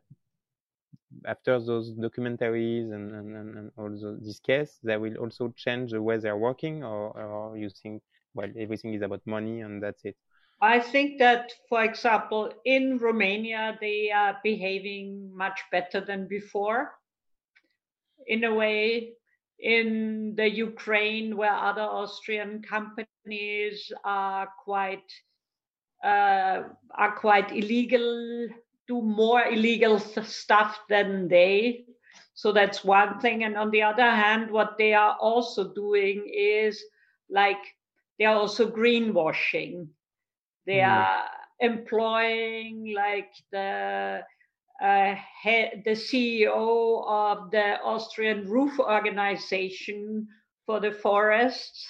after 1.26 1.58
those 1.58 1.92
documentaries 1.94 2.92
and, 2.92 3.12
and, 3.14 3.36
and 3.36 3.70
all 3.76 3.90
the, 3.90 4.18
this 4.22 4.38
case, 4.38 4.78
they 4.84 4.96
will 4.96 5.16
also 5.16 5.52
change 5.56 5.90
the 5.90 6.00
way 6.00 6.18
they're 6.18 6.36
working, 6.36 6.84
or, 6.84 7.10
or 7.18 7.56
you 7.56 7.70
think, 7.70 8.02
well, 8.34 8.48
everything 8.58 8.94
is 8.94 9.02
about 9.02 9.22
money 9.26 9.62
and 9.62 9.82
that's 9.82 10.04
it? 10.04 10.16
I 10.60 10.80
think 10.80 11.18
that, 11.18 11.52
for 11.68 11.82
example, 11.82 12.52
in 12.64 12.98
Romania, 12.98 13.76
they 13.80 14.10
are 14.10 14.38
behaving 14.42 15.30
much 15.34 15.60
better 15.72 16.00
than 16.00 16.28
before. 16.28 16.92
In 18.26 18.44
a 18.44 18.54
way, 18.54 19.12
in 19.58 20.34
the 20.36 20.48
Ukraine, 20.48 21.36
where 21.36 21.52
other 21.52 21.82
Austrian 21.82 22.62
companies 22.62 23.92
are 24.04 24.48
quite 24.64 25.10
uh, 26.04 26.64
are 26.94 27.16
quite 27.16 27.50
illegal, 27.50 28.48
do 28.86 29.00
more 29.00 29.44
illegal 29.46 29.98
stuff 29.98 30.78
than 30.88 31.28
they. 31.28 31.86
So 32.34 32.52
that's 32.52 32.84
one 32.84 33.20
thing. 33.20 33.44
And 33.44 33.56
on 33.56 33.70
the 33.70 33.82
other 33.82 34.10
hand, 34.10 34.50
what 34.50 34.76
they 34.76 34.92
are 34.92 35.16
also 35.18 35.72
doing 35.72 36.30
is 36.32 36.82
like 37.30 37.58
they 38.18 38.26
are 38.26 38.36
also 38.36 38.70
greenwashing. 38.70 39.88
They 40.66 40.78
mm. 40.78 40.88
are 40.88 41.24
employing 41.60 42.92
like 42.94 43.30
the 43.50 44.22
uh, 44.82 45.14
head, 45.42 45.82
the 45.84 45.92
CEO 45.92 47.04
of 47.06 47.50
the 47.50 47.80
Austrian 47.82 48.48
Roof 48.48 48.78
Organization 48.78 50.28
for 50.66 50.80
the 50.80 50.92
forests 50.92 51.86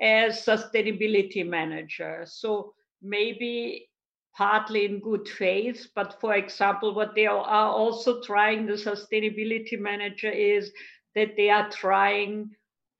as 0.00 0.44
sustainability 0.44 1.46
manager. 1.46 2.24
So 2.26 2.74
maybe 3.02 3.88
partly 4.36 4.84
in 4.84 5.00
good 5.00 5.28
faith. 5.28 5.88
But 5.94 6.20
for 6.20 6.34
example, 6.34 6.94
what 6.94 7.14
they 7.14 7.26
are 7.26 7.70
also 7.70 8.22
trying, 8.22 8.66
the 8.66 8.74
sustainability 8.74 9.78
manager, 9.78 10.30
is 10.30 10.72
that 11.14 11.36
they 11.36 11.50
are 11.50 11.68
trying 11.70 12.50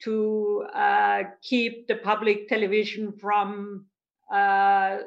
to 0.03 0.67
uh, 0.75 1.23
keep 1.43 1.87
the 1.87 1.97
public 1.97 2.49
television 2.49 3.13
from 3.13 3.87
uh, 4.33 4.99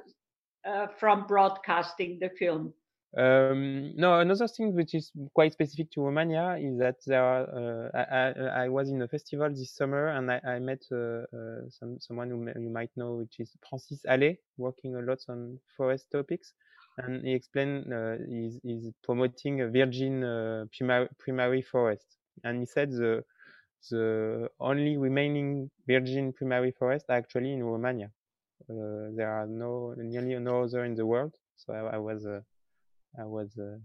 uh, 0.66 0.88
from 1.00 1.28
broadcasting 1.28 2.20
the 2.20 2.30
film. 2.40 2.74
Um, 3.16 3.96
no, 3.96 4.20
another 4.20 4.48
thing 4.48 4.74
which 4.74 4.96
is 4.96 5.12
quite 5.36 5.54
specific 5.54 5.92
to 5.92 6.02
Romania 6.02 6.58
is 6.58 6.80
that 6.80 6.96
there 7.06 7.24
are, 7.24 7.44
uh, 7.44 7.90
I, 7.94 8.64
I, 8.64 8.70
was 8.70 8.90
in 8.90 9.04
a 9.04 9.08
festival 9.08 9.50
this 9.50 9.76
summer 9.76 10.08
and 10.08 10.32
I, 10.32 10.42
I 10.44 10.58
met 10.58 10.82
uh, 10.92 11.26
uh, 11.32 11.70
some, 11.70 12.00
someone 12.00 12.32
who 12.32 12.60
you 12.60 12.72
might 12.72 12.90
know, 12.96 13.14
which 13.18 13.40
is 13.40 13.56
Francis 13.70 14.02
Hallé, 14.10 14.38
working 14.58 14.96
a 14.96 15.02
lot 15.02 15.20
on 15.30 15.60
forest 15.78 16.08
topics. 16.12 16.54
And 16.98 17.24
he 17.24 17.34
explained 17.34 17.94
uh, 17.94 18.16
he's, 18.28 18.60
he's, 18.64 18.90
promoting 19.04 19.62
a 19.62 19.68
virgin 19.68 20.24
uh, 20.24 20.66
primary, 20.76 21.10
primary 21.20 21.62
forest. 21.62 22.18
And 22.44 22.62
he 22.62 22.66
said 22.66 22.90
the, 22.90 23.24
the 23.92 24.50
only 24.60 24.98
remaining 24.98 25.70
virgin 25.88 26.34
primary 26.34 26.72
forest 26.72 27.06
are 27.10 27.18
actually 27.18 27.54
in 27.54 27.64
Romania. 27.64 28.10
Uh, 28.68 29.14
there 29.16 29.30
are 29.30 29.46
no 29.46 29.94
nearly 29.98 30.40
no 30.40 30.64
other 30.64 30.84
in 30.84 30.96
the 30.96 31.06
world. 31.06 31.36
So 31.58 31.74
I, 31.74 31.96
I 31.96 31.98
was 31.98 32.26
I 33.20 33.26
was 33.26 33.58
uh, 33.58 33.78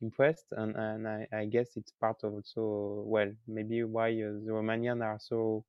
impressed, 0.00 0.46
and 0.52 0.76
and 0.76 1.08
I, 1.08 1.26
I, 1.32 1.44
guess 1.46 1.76
it's 1.76 1.92
part 1.92 2.18
of 2.24 2.34
also 2.34 3.02
well 3.06 3.30
maybe 3.46 3.84
why 3.84 4.10
uh, 4.10 4.38
the 4.44 4.52
Romanians 4.52 5.04
are 5.04 5.18
so 5.20 5.64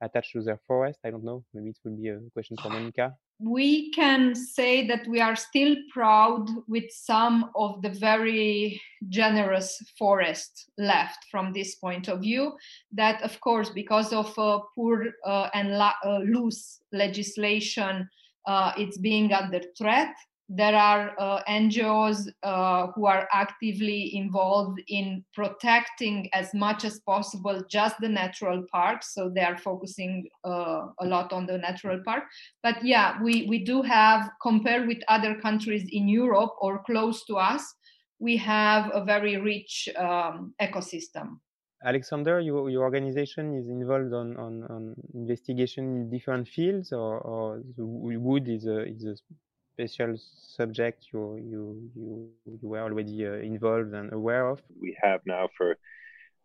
attached 0.00 0.32
to 0.32 0.42
their 0.42 0.60
forest. 0.66 0.98
I 1.04 1.10
don't 1.10 1.24
know. 1.24 1.44
Maybe 1.54 1.70
it 1.70 1.78
will 1.84 1.96
be 1.96 2.08
a 2.08 2.20
question 2.32 2.56
for 2.56 2.70
Monica. 2.70 3.16
We 3.42 3.90
can 3.92 4.34
say 4.34 4.86
that 4.88 5.06
we 5.08 5.18
are 5.18 5.34
still 5.34 5.74
proud 5.94 6.46
with 6.68 6.90
some 6.90 7.50
of 7.54 7.80
the 7.80 7.88
very 7.88 8.78
generous 9.08 9.82
forest 9.98 10.70
left 10.76 11.24
from 11.30 11.54
this 11.54 11.76
point 11.76 12.08
of 12.08 12.20
view. 12.20 12.52
That, 12.92 13.22
of 13.22 13.40
course, 13.40 13.70
because 13.70 14.12
of 14.12 14.38
uh, 14.38 14.60
poor 14.74 15.06
uh, 15.26 15.48
and 15.54 15.78
la- 15.78 15.94
uh, 16.04 16.18
loose 16.18 16.82
legislation, 16.92 18.10
uh, 18.46 18.72
it's 18.76 18.98
being 18.98 19.32
under 19.32 19.62
threat 19.78 20.14
there 20.52 20.74
are 20.74 21.14
uh, 21.16 21.42
NGOs 21.48 22.26
uh, 22.42 22.88
who 22.88 23.06
are 23.06 23.28
actively 23.32 24.16
involved 24.16 24.82
in 24.88 25.24
protecting 25.32 26.28
as 26.32 26.52
much 26.52 26.84
as 26.84 26.98
possible 26.98 27.62
just 27.70 27.94
the 28.00 28.08
natural 28.08 28.64
parks. 28.72 29.14
So 29.14 29.30
they 29.32 29.42
are 29.42 29.56
focusing 29.56 30.28
uh, 30.44 30.86
a 30.98 31.06
lot 31.06 31.32
on 31.32 31.46
the 31.46 31.56
natural 31.56 32.00
park. 32.04 32.24
But 32.64 32.84
yeah, 32.84 33.22
we, 33.22 33.46
we 33.48 33.62
do 33.62 33.82
have, 33.82 34.28
compared 34.42 34.88
with 34.88 34.98
other 35.06 35.36
countries 35.36 35.88
in 35.92 36.08
Europe 36.08 36.54
or 36.60 36.82
close 36.82 37.24
to 37.26 37.36
us, 37.36 37.62
we 38.18 38.36
have 38.38 38.90
a 38.92 39.04
very 39.04 39.36
rich 39.36 39.88
um, 39.96 40.52
ecosystem. 40.60 41.38
Alexander, 41.84 42.40
your, 42.40 42.68
your 42.68 42.82
organization 42.82 43.56
is 43.56 43.68
involved 43.68 44.12
on, 44.12 44.36
on, 44.36 44.64
on 44.64 44.94
investigation 45.14 45.84
in 45.96 46.10
different 46.10 46.48
fields, 46.48 46.92
or, 46.92 47.20
or 47.20 47.62
wood 47.78 48.48
is 48.48 48.66
a, 48.66 48.84
is 48.84 49.04
a 49.04 49.14
special 49.88 50.16
subject 50.56 51.06
you 51.12 51.36
you 51.36 51.90
you, 51.94 52.30
you 52.62 52.68
were 52.68 52.80
already 52.80 53.26
uh, 53.26 53.32
involved 53.34 53.94
and 53.94 54.12
aware 54.12 54.48
of? 54.48 54.60
We 54.80 54.96
have 55.02 55.20
now 55.26 55.48
for 55.56 55.76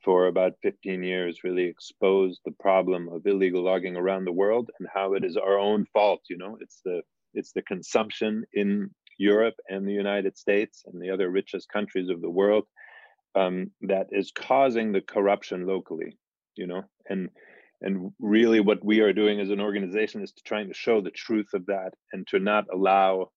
for 0.03 0.27
about 0.27 0.53
15 0.61 1.03
years 1.03 1.43
really 1.43 1.63
exposed 1.63 2.39
the 2.45 2.51
problem 2.59 3.09
of 3.09 3.25
illegal 3.25 3.63
logging 3.63 3.97
around 3.97 4.25
the 4.25 4.31
world 4.31 4.69
and 4.79 4.87
how 4.93 5.13
it 5.13 5.23
is 5.23 5.35
our 5.35 5.57
own 5.57 5.85
fault 5.93 6.21
you 6.29 6.37
know 6.37 6.57
it's 6.61 6.81
the 6.85 7.01
it's 7.33 7.51
the 7.53 7.63
consumption 7.63 8.43
in 8.53 8.89
Europe 9.17 9.55
and 9.69 9.87
the 9.87 9.93
United 9.93 10.37
States 10.37 10.83
and 10.85 11.01
the 11.01 11.09
other 11.09 11.29
richest 11.29 11.67
countries 11.69 12.09
of 12.09 12.21
the 12.21 12.29
world 12.29 12.65
um, 13.33 13.71
that 13.81 14.07
is 14.11 14.31
causing 14.31 14.91
the 14.91 15.01
corruption 15.01 15.65
locally 15.65 16.17
you 16.55 16.67
know 16.67 16.83
and 17.09 17.29
and 17.85 18.11
really 18.19 18.59
what 18.59 18.83
we 18.83 18.99
are 18.99 19.13
doing 19.13 19.39
as 19.39 19.51
an 19.51 19.61
organization 19.61 20.21
is 20.21 20.33
to 20.33 20.43
trying 20.43 20.67
to 20.67 20.73
show 20.73 20.99
the 20.99 21.11
truth 21.11 21.53
of 21.53 21.65
that 21.67 21.91
and 22.11 22.27
to 22.27 22.39
not 22.39 22.65
allow 22.73 23.29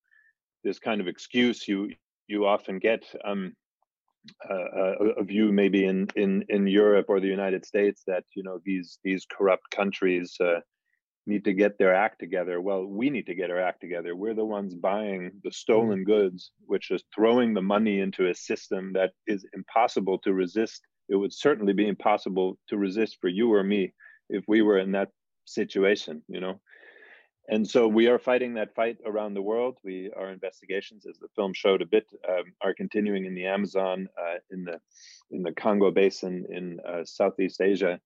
this 0.65 0.79
kind 0.79 1.01
of 1.01 1.07
excuse 1.07 1.69
you 1.69 1.91
you 2.27 2.47
often 2.47 2.79
get 2.79 3.05
um, 3.25 3.55
uh, 4.51 4.93
a 5.17 5.25
view 5.25 5.53
maybe 5.53 5.85
in 5.85 6.09
in 6.17 6.45
in 6.49 6.67
Europe 6.67 7.07
or 7.09 7.21
the 7.21 7.27
United 7.27 7.65
States 7.65 8.03
that 8.07 8.25
you 8.35 8.43
know 8.43 8.59
these 8.65 8.99
these 9.05 9.27
corrupt 9.31 9.71
countries 9.71 10.37
uh, 10.41 10.61
need 11.27 11.45
to 11.45 11.53
get 11.53 11.79
their 11.79 11.95
act 11.95 12.19
together. 12.19 12.61
Well, 12.61 12.85
we 12.85 13.11
need 13.11 13.27
to 13.27 13.35
get 13.35 13.51
our 13.51 13.61
act 13.61 13.81
together. 13.81 14.17
We're 14.17 14.35
the 14.35 14.45
ones 14.45 14.75
buying 14.75 15.33
the 15.45 15.53
stolen 15.53 16.05
goods, 16.05 16.53
which 16.67 16.91
is 16.91 17.03
throwing 17.15 17.55
the 17.55 17.63
money 17.63 18.01
into 18.01 18.29
a 18.29 18.35
system 18.35 18.93
that 18.95 19.13
is 19.27 19.47
impossible 19.55 20.19
to 20.21 20.33
resist. 20.33 20.83
It 21.09 21.17
would 21.17 21.33
certainly 21.33 21.73
be 21.73 21.89
impossible 21.89 22.59
to 22.69 22.77
resist 22.77 23.19
for 23.21 23.29
you 23.29 23.53
or 23.53 23.63
me 23.63 23.95
if 24.29 24.45
we 24.47 24.63
were 24.63 24.79
in 24.79 24.93
that 24.93 25.11
situation, 25.45 26.23
you 26.29 26.41
know. 26.41 26.61
And 27.51 27.67
so 27.67 27.89
we 27.89 28.09
are 28.09 28.19
fighting 28.19 28.55
that 28.55 28.75
fight 28.75 28.99
around 29.07 29.33
the 29.33 29.43
world. 29.43 29.79
We 29.83 30.11
our 30.15 30.31
investigations, 30.31 31.07
as 31.07 31.19
the 31.19 31.29
film 31.35 31.55
showed 31.55 31.81
a 31.81 31.87
bit, 31.87 32.07
um, 32.29 32.45
are 32.61 32.75
continuing 32.75 33.25
in 33.25 33.35
the 33.35 33.47
Amazon, 33.47 34.09
uh, 34.21 34.37
in 34.51 34.65
the 34.65 34.79
in 35.31 35.43
the 35.43 35.53
Congo 35.53 35.91
Basin, 35.91 36.45
in 36.51 36.79
uh, 36.87 37.05
Southeast 37.05 37.61
Asia. 37.63 37.99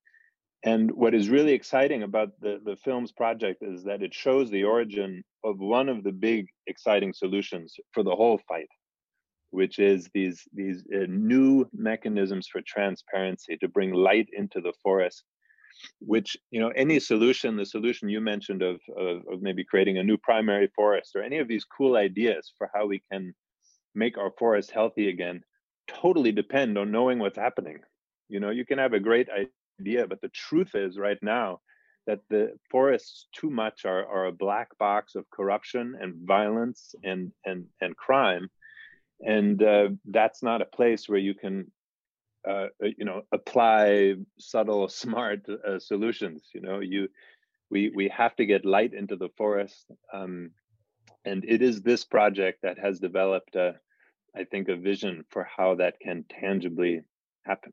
And 0.65 0.93
what 0.93 1.13
is 1.13 1.29
really 1.29 1.55
exciting 1.55 2.05
about 2.05 2.29
the, 2.41 2.61
the 2.65 2.77
film's 2.77 3.11
project 3.11 3.65
is 3.65 3.83
that 3.83 4.01
it 4.01 4.15
shows 4.15 4.49
the 4.49 4.63
origin 4.63 5.25
of 5.43 5.59
one 5.59 5.89
of 5.89 6.05
the 6.05 6.13
big 6.13 6.47
exciting 6.69 7.13
solutions 7.13 7.75
for 7.91 8.05
the 8.05 8.15
whole 8.15 8.39
fight, 8.47 8.69
which 9.51 9.81
is 9.81 10.09
these 10.15 10.45
these 10.53 10.85
uh, 10.95 11.07
new 11.09 11.67
mechanisms 11.73 12.47
for 12.47 12.63
transparency 12.65 13.57
to 13.57 13.67
bring 13.67 13.93
light 13.93 14.29
into 14.33 14.61
the 14.61 14.73
forest 14.85 15.25
which 16.01 16.37
you 16.51 16.61
know 16.61 16.73
any 16.77 16.99
solution 17.01 17.57
the 17.57 17.67
solution 17.67 18.09
you 18.09 18.21
mentioned 18.21 18.63
of, 18.63 18.81
of, 18.97 19.23
of 19.31 19.43
maybe 19.43 19.65
creating 19.65 19.99
a 19.99 20.03
new 20.03 20.17
primary 20.17 20.71
forest 20.75 21.13
or 21.15 21.23
any 21.23 21.39
of 21.39 21.49
these 21.49 21.65
cool 21.65 21.97
ideas 21.97 22.53
for 22.57 22.71
how 22.75 22.87
we 22.87 23.03
can 23.11 23.35
make 23.95 24.19
our 24.19 24.33
forest 24.39 24.71
healthy 24.71 25.09
again 25.09 25.43
totally 25.89 26.33
depend 26.33 26.79
on 26.79 26.91
knowing 26.91 27.19
what's 27.19 27.39
happening. 27.39 27.79
You 28.29 28.41
know 28.41 28.51
you 28.51 28.65
can 28.65 28.79
have 28.79 28.93
a 28.93 29.01
great 29.01 29.29
idea 29.31 30.07
but 30.07 30.21
the 30.21 30.29
truth 30.29 30.75
is 30.75 30.99
right 30.99 31.19
now 31.23 31.61
that 32.07 32.21
the 32.31 32.53
forests 32.71 33.29
too 33.33 33.51
much 33.51 33.85
are, 33.85 34.07
are 34.07 34.27
a 34.27 34.33
black 34.33 34.77
box 34.79 35.15
of 35.15 35.29
corruption 35.31 35.97
and 36.01 36.15
violence 36.27 36.95
and 37.05 37.33
and 37.45 37.67
and 37.81 37.97
crime. 37.97 38.49
And 39.21 39.63
uh, 39.63 39.91
that's 40.07 40.43
not 40.43 40.63
a 40.63 40.77
place 40.77 41.09
where 41.09 41.19
you 41.19 41.35
can 41.35 41.71
uh, 42.49 42.67
uh, 42.83 42.89
you 42.97 43.05
know 43.05 43.23
apply 43.33 44.15
subtle 44.39 44.89
smart 45.03 45.41
uh, 45.49 45.79
solutions 45.79 46.43
you 46.55 46.61
know 46.61 46.81
you 46.81 47.09
we 47.71 47.91
we 47.95 48.09
have 48.09 48.35
to 48.37 48.47
get 48.47 48.65
light 48.65 48.93
into 48.95 49.17
the 49.17 49.29
forest 49.37 49.91
um, 50.13 50.51
and 51.25 51.45
it 51.47 51.63
is 51.63 51.83
this 51.83 52.05
project 52.05 52.61
that 52.63 52.79
has 52.79 52.99
developed 52.99 53.55
a, 53.55 53.75
I 54.37 54.45
think 54.45 54.69
a 54.69 54.77
vision 54.77 55.25
for 55.31 55.45
how 55.45 55.77
that 55.77 56.01
can 56.01 56.25
tangibly 56.29 57.03
happen. 57.45 57.73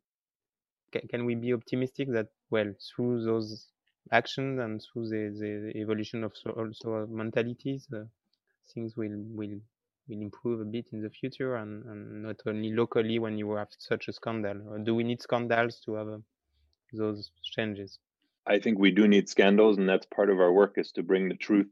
Can, 0.91 1.07
can 1.07 1.25
we 1.25 1.35
be 1.35 1.53
optimistic 1.53 2.11
that 2.11 2.27
well 2.49 2.73
through 2.95 3.23
those 3.23 3.67
actions 4.11 4.59
and 4.59 4.81
through 4.81 5.09
the, 5.09 5.71
the 5.73 5.79
evolution 5.79 6.23
of 6.23 6.33
so, 6.35 6.51
also 6.51 7.07
mentalities 7.07 7.87
uh, 7.93 8.05
things 8.73 8.95
will 8.97 9.23
will 9.29 9.59
will 10.09 10.21
improve 10.21 10.61
a 10.61 10.65
bit 10.65 10.87
in 10.91 11.01
the 11.01 11.09
future 11.09 11.55
and, 11.57 11.85
and 11.85 12.23
not 12.23 12.37
only 12.45 12.73
locally 12.73 13.19
when 13.19 13.37
you 13.37 13.51
have 13.53 13.67
such 13.77 14.07
a 14.07 14.13
scandal? 14.13 14.61
Or 14.69 14.79
do 14.79 14.95
we 14.95 15.03
need 15.03 15.21
scandals 15.21 15.79
to 15.85 15.93
have 15.93 16.07
uh, 16.07 16.17
those 16.93 17.31
changes? 17.43 17.99
I 18.47 18.59
think 18.59 18.79
we 18.79 18.91
do 18.91 19.07
need 19.07 19.29
scandals, 19.29 19.77
and 19.77 19.87
that's 19.87 20.07
part 20.07 20.29
of 20.29 20.39
our 20.39 20.51
work 20.51 20.73
is 20.77 20.91
to 20.93 21.03
bring 21.03 21.29
the 21.29 21.35
truth 21.35 21.71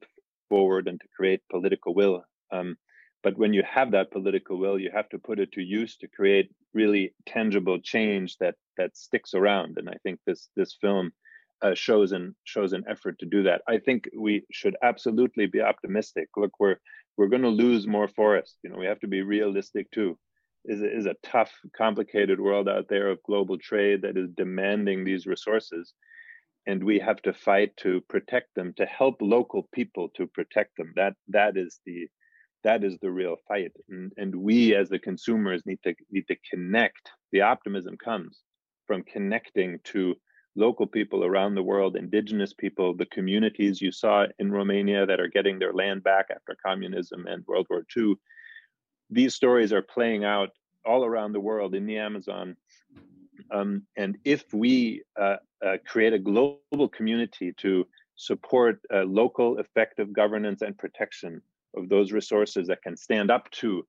forward 0.50 0.88
and 0.88 1.00
to 1.02 1.08
create 1.16 1.42
political 1.50 1.94
will. 1.94 2.24
Um, 2.52 2.78
but 3.24 3.38
when 3.38 3.54
you 3.54 3.64
have 3.64 3.92
that 3.92 4.12
political 4.12 4.60
will, 4.60 4.80
you 4.80 4.92
have 4.94 5.10
to 5.10 5.20
put 5.20 5.40
it 5.40 5.52
to 5.54 5.62
use 5.62 5.98
to 5.98 6.08
create 6.08 6.52
really 6.74 7.14
tangible 7.26 7.80
change 7.80 8.38
that 8.38 8.56
that 8.78 8.96
sticks 8.96 9.34
around. 9.34 9.78
And 9.78 9.90
I 9.90 9.96
think 10.04 10.20
this 10.26 10.50
this 10.56 10.78
film 10.80 11.12
uh, 11.62 11.74
shows 11.74 12.12
an 12.12 12.36
shows 12.44 12.74
an 12.74 12.84
effort 12.88 13.18
to 13.20 13.26
do 13.26 13.44
that. 13.44 13.62
I 13.68 13.80
think 13.80 14.08
we 14.16 14.46
should 14.52 14.76
absolutely 14.84 15.48
be 15.48 15.62
optimistic. 15.62 16.30
Look, 16.38 16.52
we're 16.60 16.78
we're 17.18 17.28
going 17.28 17.42
to 17.42 17.50
lose 17.50 17.88
more 17.88 18.08
forest. 18.08 18.58
You 18.64 18.70
know, 18.70 18.78
we 18.78 18.86
have 18.86 19.00
to 19.00 19.08
be 19.08 19.22
realistic 19.22 19.90
too. 19.92 20.18
Is 20.66 20.82
is 20.82 21.06
a 21.06 21.16
tough, 21.24 21.52
complicated 21.76 22.40
world 22.40 22.68
out 22.68 22.88
there 22.90 23.10
of 23.10 23.24
global 23.24 23.58
trade 23.58 24.02
that 24.02 24.18
is 24.18 24.30
demanding 24.36 25.04
these 25.04 25.26
resources, 25.26 25.94
and 26.66 26.84
we 26.84 27.00
have 27.00 27.22
to 27.22 27.34
fight 27.34 27.76
to 27.78 28.02
protect 28.10 28.54
them, 28.56 28.74
to 28.78 28.86
help 28.86 29.16
local 29.22 29.70
people 29.74 30.10
to 30.18 30.28
protect 30.28 30.76
them. 30.78 30.94
That 30.96 31.14
that 31.30 31.58
is 31.58 31.80
the 31.86 32.08
that 32.64 32.84
is 32.84 32.98
the 33.02 33.12
real 33.12 33.38
fight, 33.48 33.72
and, 33.90 34.12
and 34.18 34.36
we 34.36 34.76
as 34.76 34.90
the 34.90 35.00
consumers 35.00 35.64
need 35.66 35.80
to 35.84 35.96
need 36.12 36.28
to 36.28 36.36
connect. 36.52 37.12
The 37.32 37.42
optimism 37.42 37.98
comes 37.98 38.42
from 38.88 39.04
connecting 39.04 39.80
to 39.86 40.16
local 40.58 40.88
people 40.88 41.24
around 41.24 41.56
the 41.56 41.64
world, 41.64 41.96
indigenous 41.96 42.52
people, 42.52 42.94
the 42.94 43.06
communities 43.06 43.82
you 43.82 43.92
saw 43.92 44.26
in 44.40 44.52
Romania 44.52 45.06
that 45.06 45.20
are 45.20 45.28
getting 45.28 45.60
their 45.60 45.74
land 45.74 46.04
back 46.04 46.26
after 46.32 46.58
communism 46.66 47.28
and 47.28 47.46
World 47.46 47.68
War 47.70 47.86
II. 47.96 48.16
These 49.10 49.36
stories 49.36 49.72
are 49.72 49.84
playing 49.84 50.26
out 50.26 50.50
all 50.84 51.06
around 51.06 51.34
the 51.34 51.40
world 51.40 51.76
in 51.76 51.86
the 51.86 51.98
Amazon. 51.98 52.58
Um, 53.52 53.84
and 53.96 54.18
if 54.26 54.52
we 54.54 55.04
uh, 55.20 55.38
uh, 55.66 55.78
create 55.86 56.14
a 56.14 56.20
global 56.20 56.90
community 56.90 57.54
to 57.58 57.88
support 58.16 58.82
uh, 58.94 59.04
local 59.04 59.60
effective 59.60 60.12
governance 60.12 60.64
and 60.64 60.76
protection 60.78 61.42
of 61.76 61.88
those 61.88 62.12
resources 62.12 62.68
that 62.68 62.82
can 62.82 62.98
stand 62.98 63.30
up 63.30 63.50
to 63.52 63.86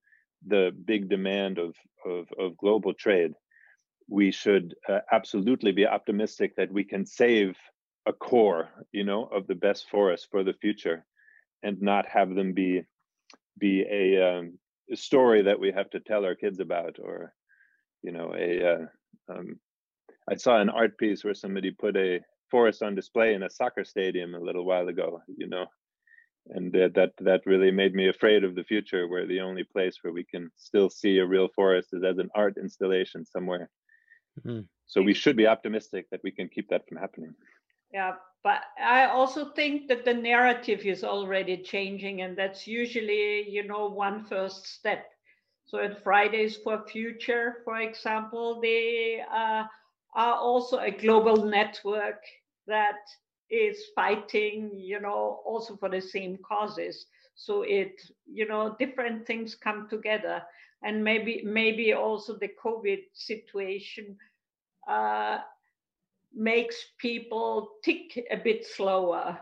the 0.47 0.71
big 0.85 1.09
demand 1.09 1.59
of, 1.59 1.75
of, 2.05 2.29
of 2.39 2.57
global 2.59 2.93
trade, 2.93 3.33
we 4.09 4.31
should 4.31 4.75
uh, 4.89 5.01
absolutely 5.13 5.73
be 5.73 5.87
optimistic 5.87 6.57
that 6.57 6.73
we 6.73 6.83
can 6.83 7.05
save 7.05 7.57
a 8.07 8.13
core, 8.13 8.71
you 8.91 9.05
know, 9.05 9.25
of 9.25 9.47
the 9.47 9.55
best 9.55 9.89
forests 9.91 10.27
for 10.31 10.43
the 10.43 10.55
future, 10.55 11.05
and 11.63 11.81
not 11.83 12.07
have 12.07 12.35
them 12.35 12.55
be 12.55 12.83
be 13.59 13.85
a, 13.91 14.39
um, 14.39 14.59
a 14.91 14.97
story 14.97 15.43
that 15.43 15.61
we 15.61 15.73
have 15.73 15.91
to 15.91 16.01
tell 16.01 16.25
our 16.25 16.35
kids 16.35 16.59
about, 16.61 16.97
or 16.99 17.35
you 18.03 18.13
know, 18.13 18.35
a. 18.37 18.73
Uh, 18.73 19.33
um, 19.33 19.61
I 20.31 20.37
saw 20.37 20.61
an 20.61 20.71
art 20.71 20.97
piece 20.99 21.25
where 21.25 21.35
somebody 21.35 21.71
put 21.71 21.97
a 21.97 22.21
forest 22.51 22.83
on 22.83 22.95
display 22.95 23.35
in 23.35 23.43
a 23.43 23.51
soccer 23.51 23.85
stadium 23.85 24.35
a 24.35 24.41
little 24.41 24.65
while 24.65 24.89
ago, 24.89 25.23
you 25.37 25.49
know, 25.49 25.67
and 26.49 26.75
uh, 26.75 26.89
that 26.95 27.13
that 27.21 27.43
really 27.45 27.71
made 27.71 27.95
me 27.95 28.09
afraid 28.09 28.43
of 28.43 28.55
the 28.55 28.65
future, 28.65 29.07
where 29.07 29.27
the 29.27 29.41
only 29.41 29.65
place 29.65 29.99
where 30.01 30.15
we 30.15 30.25
can 30.25 30.51
still 30.57 30.89
see 30.89 31.19
a 31.19 31.27
real 31.27 31.49
forest 31.55 31.91
is 31.93 32.03
as 32.05 32.17
an 32.17 32.31
art 32.35 32.57
installation 32.57 33.27
somewhere 33.27 33.69
Mm-hmm. 34.39 34.61
So 34.87 35.03
we 35.03 35.15
should 35.15 35.37
be 35.37 35.47
optimistic 35.47 36.07
that 36.11 36.21
we 36.25 36.31
can 36.31 36.49
keep 36.49 36.69
that 36.71 36.89
from 36.89 36.99
happening. 36.99 37.35
Yeah, 37.93 38.13
but 38.43 38.61
I 38.83 39.07
also 39.07 39.53
think 39.53 39.89
that 39.89 40.05
the 40.05 40.15
narrative 40.15 40.81
is 40.85 41.05
already 41.05 41.59
changing, 41.63 42.23
and 42.23 42.37
that's 42.37 42.67
usually, 42.67 43.49
you 43.49 43.67
know, 43.67 43.89
one 43.89 44.25
first 44.25 44.67
step. 44.67 45.07
So 45.67 45.79
at 45.79 46.03
Fridays 46.03 46.57
for 46.57 46.85
Future, 46.87 47.57
for 47.65 47.81
example, 47.81 48.61
they 48.63 49.23
uh, 49.31 49.65
are 50.15 50.35
also 50.37 50.79
a 50.79 50.91
global 50.91 51.45
network 51.45 52.23
that 52.67 53.01
is 53.51 53.85
fighting, 53.95 54.71
you 54.75 55.01
know, 55.01 55.41
also 55.45 55.77
for 55.77 55.89
the 55.89 56.01
same 56.01 56.39
causes. 56.47 57.07
So 57.35 57.63
it, 57.63 58.01
you 58.27 58.49
know, 58.49 58.77
different 58.79 59.27
things 59.27 59.55
come 59.55 59.89
together, 59.89 60.43
and 60.83 61.03
maybe 61.03 61.43
maybe 61.45 61.93
also 61.93 62.37
the 62.39 62.51
COVID 62.63 63.01
situation 63.13 64.17
uh, 64.89 65.39
makes 66.35 66.77
people 66.99 67.69
tick 67.85 68.27
a 68.31 68.37
bit 68.37 68.65
slower 68.67 69.39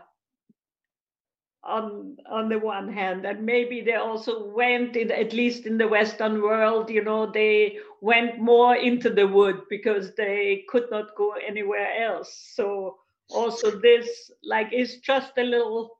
on 1.63 2.17
on 2.29 2.49
the 2.49 2.59
one 2.59 2.91
hand. 2.91 3.25
And 3.25 3.45
maybe 3.45 3.81
they 3.81 3.95
also 3.95 4.47
went 4.47 4.95
in 4.95 5.11
at 5.11 5.33
least 5.33 5.65
in 5.65 5.77
the 5.77 5.87
western 5.87 6.41
world 6.41 6.89
you 6.89 7.03
know 7.03 7.31
they 7.31 7.77
went 8.01 8.39
more 8.39 8.75
into 8.75 9.09
the 9.09 9.27
wood 9.27 9.61
because 9.69 10.15
they 10.15 10.65
could 10.69 10.89
not 10.89 11.15
go 11.15 11.33
anywhere 11.33 12.03
else. 12.03 12.51
So 12.55 12.97
also 13.29 13.79
this 13.79 14.31
like 14.43 14.73
is 14.73 14.99
just 14.99 15.37
a 15.37 15.43
little 15.43 15.99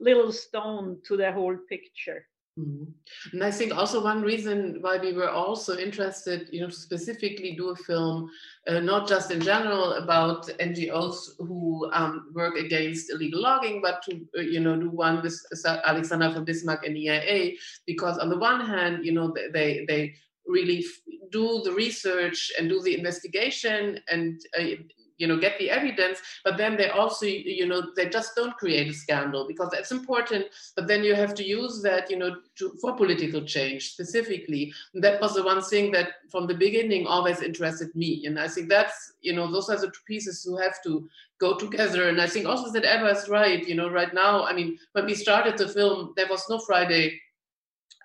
little 0.00 0.32
stone 0.32 1.00
to 1.06 1.16
the 1.16 1.32
whole 1.32 1.56
picture 1.68 2.26
Mm-hmm. 2.58 2.84
And 3.32 3.42
I 3.42 3.50
think 3.50 3.74
also 3.74 4.04
one 4.04 4.20
reason 4.20 4.78
why 4.82 4.98
we 4.98 5.14
were 5.14 5.30
also 5.30 5.78
interested, 5.78 6.48
you 6.52 6.60
know, 6.60 6.68
to 6.68 6.74
specifically 6.74 7.56
do 7.56 7.70
a 7.70 7.76
film, 7.76 8.30
uh, 8.68 8.80
not 8.80 9.08
just 9.08 9.30
in 9.30 9.40
general 9.40 9.94
about 9.94 10.48
NGOs 10.58 11.30
who 11.38 11.90
um, 11.92 12.30
work 12.34 12.56
against 12.56 13.10
illegal 13.10 13.40
logging, 13.40 13.80
but 13.80 14.02
to, 14.02 14.20
uh, 14.36 14.42
you 14.42 14.60
know, 14.60 14.76
do 14.76 14.90
one 14.90 15.22
with 15.22 15.40
Alexander 15.64 16.28
von 16.28 16.44
Bismarck 16.44 16.84
and 16.84 16.96
EIA, 16.96 17.52
because 17.86 18.18
on 18.18 18.28
the 18.28 18.38
one 18.38 18.60
hand, 18.60 19.02
you 19.02 19.12
know, 19.12 19.34
they 19.52 19.86
they 19.88 20.14
really 20.46 20.84
do 21.30 21.62
the 21.64 21.72
research 21.72 22.52
and 22.58 22.68
do 22.68 22.82
the 22.82 22.98
investigation 22.98 23.98
and 24.08 24.40
uh, 24.58 24.76
you 25.22 25.28
know 25.28 25.38
get 25.38 25.56
the 25.58 25.70
evidence 25.70 26.18
but 26.44 26.56
then 26.56 26.76
they 26.76 26.88
also 26.88 27.26
you 27.26 27.66
know 27.66 27.80
they 27.96 28.08
just 28.08 28.34
don't 28.34 28.56
create 28.56 28.88
a 28.90 28.94
scandal 29.04 29.46
because 29.46 29.70
that's 29.70 29.92
important 29.92 30.44
but 30.76 30.88
then 30.88 31.04
you 31.04 31.14
have 31.14 31.32
to 31.32 31.44
use 31.44 31.80
that 31.80 32.10
you 32.10 32.18
know 32.18 32.34
to, 32.56 32.74
for 32.80 32.94
political 32.96 33.42
change 33.42 33.92
specifically. 33.92 34.72
And 34.94 35.04
that 35.04 35.20
was 35.20 35.34
the 35.34 35.44
one 35.44 35.62
thing 35.62 35.92
that 35.92 36.08
from 36.30 36.46
the 36.46 36.54
beginning 36.54 37.06
always 37.06 37.40
interested 37.40 37.94
me 37.94 38.26
and 38.26 38.38
i 38.38 38.48
think 38.48 38.68
that's 38.68 39.12
you 39.20 39.32
know 39.32 39.50
those 39.50 39.68
are 39.68 39.78
the 39.78 39.86
two 39.86 40.04
pieces 40.06 40.42
who 40.42 40.56
have 40.56 40.82
to 40.82 41.08
go 41.38 41.56
together 41.56 42.08
and 42.08 42.20
i 42.20 42.26
think 42.26 42.46
also 42.46 42.72
that 42.72 42.84
eva 42.84 43.10
is 43.10 43.28
right 43.28 43.68
you 43.68 43.74
know 43.74 43.90
right 43.90 44.14
now 44.14 44.44
i 44.44 44.52
mean 44.52 44.78
when 44.92 45.06
we 45.06 45.14
started 45.14 45.56
the 45.56 45.68
film 45.68 46.12
there 46.16 46.30
was 46.30 46.44
no 46.48 46.58
friday 46.58 47.20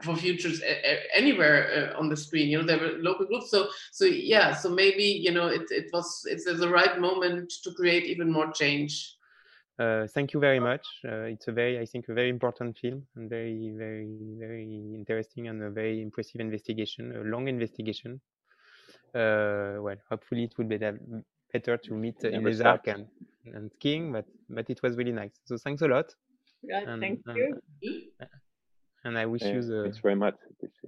for 0.03 0.15
futures 0.15 0.62
anywhere 1.13 1.93
uh, 1.95 1.99
on 1.99 2.10
the 2.10 2.17
screen 2.17 2.49
you 2.49 2.60
know 2.60 2.65
there 2.65 2.79
were 2.79 2.97
local 2.99 3.25
groups. 3.25 3.49
So 3.49 3.67
so 3.91 4.05
yeah 4.05 4.53
so 4.53 4.69
maybe 4.69 5.03
you 5.03 5.31
know 5.31 5.47
it, 5.47 5.63
it 5.69 5.89
was 5.93 6.23
it's 6.25 6.45
the 6.45 6.69
right 6.69 6.99
moment 6.99 7.53
to 7.63 7.73
create 7.73 8.05
even 8.05 8.31
more 8.31 8.51
change. 8.51 9.13
Uh, 9.79 10.07
thank 10.07 10.33
you 10.33 10.39
very 10.39 10.60
much. 10.60 10.86
Uh, 11.05 11.33
it's 11.33 11.47
a 11.47 11.51
very 11.51 11.79
i 11.79 11.86
think 11.86 12.10
a 12.10 12.13
very 12.13 12.29
important 12.29 12.77
film 12.77 13.05
and 13.15 13.29
very 13.29 13.71
very 13.75 14.17
very 14.39 14.93
interesting 14.95 15.47
and 15.47 15.62
a 15.62 15.69
very 15.69 16.01
impressive 16.01 16.41
investigation 16.41 17.15
a 17.15 17.23
long 17.23 17.47
investigation. 17.47 18.19
Uh, 19.13 19.77
well 19.79 19.97
hopefully 20.10 20.43
it 20.43 20.57
would 20.57 20.69
be 20.69 20.77
better 20.77 21.77
to 21.77 21.93
meet 21.93 22.21
in 22.23 22.43
the 22.43 22.53
dark 22.53 22.88
and, 22.88 23.07
and 23.53 23.71
skiing 23.73 24.12
but 24.12 24.25
but 24.49 24.69
it 24.69 24.81
was 24.83 24.95
really 24.97 25.13
nice. 25.13 25.39
So 25.45 25.57
thanks 25.57 25.81
a 25.81 25.88
lot. 25.88 26.13
Yeah, 26.63 26.81
and, 26.88 27.01
thank 27.01 27.21
you 27.36 27.62
and 29.08 29.17
I 29.17 29.26
wish 29.26 29.41
yeah, 29.41 29.54
you 29.54 29.62
the 29.62 29.84
thanks 29.84 30.00
very 30.00 30.15
much. 30.15 30.36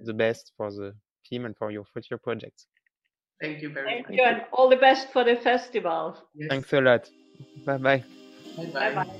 the 0.03 0.13
best 0.13 0.51
for 0.57 0.71
the 0.71 0.93
team 1.25 1.45
and 1.45 1.55
for 1.57 1.71
your 1.71 1.85
future 1.85 2.17
projects. 2.17 2.67
Thank 3.41 3.61
you 3.61 3.69
very 3.69 3.85
much. 3.85 3.93
Thank 3.93 4.09
much. 4.09 4.17
you, 4.17 4.23
and 4.25 4.41
all 4.51 4.69
the 4.69 4.75
best 4.75 5.11
for 5.13 5.23
the 5.23 5.37
festival. 5.37 6.17
Yes. 6.35 6.49
Thanks 6.49 6.73
a 6.73 6.81
lot. 6.81 7.09
Bye 7.65 7.77
bye. 7.77 8.03
Bye 8.57 8.93
bye. 8.93 9.19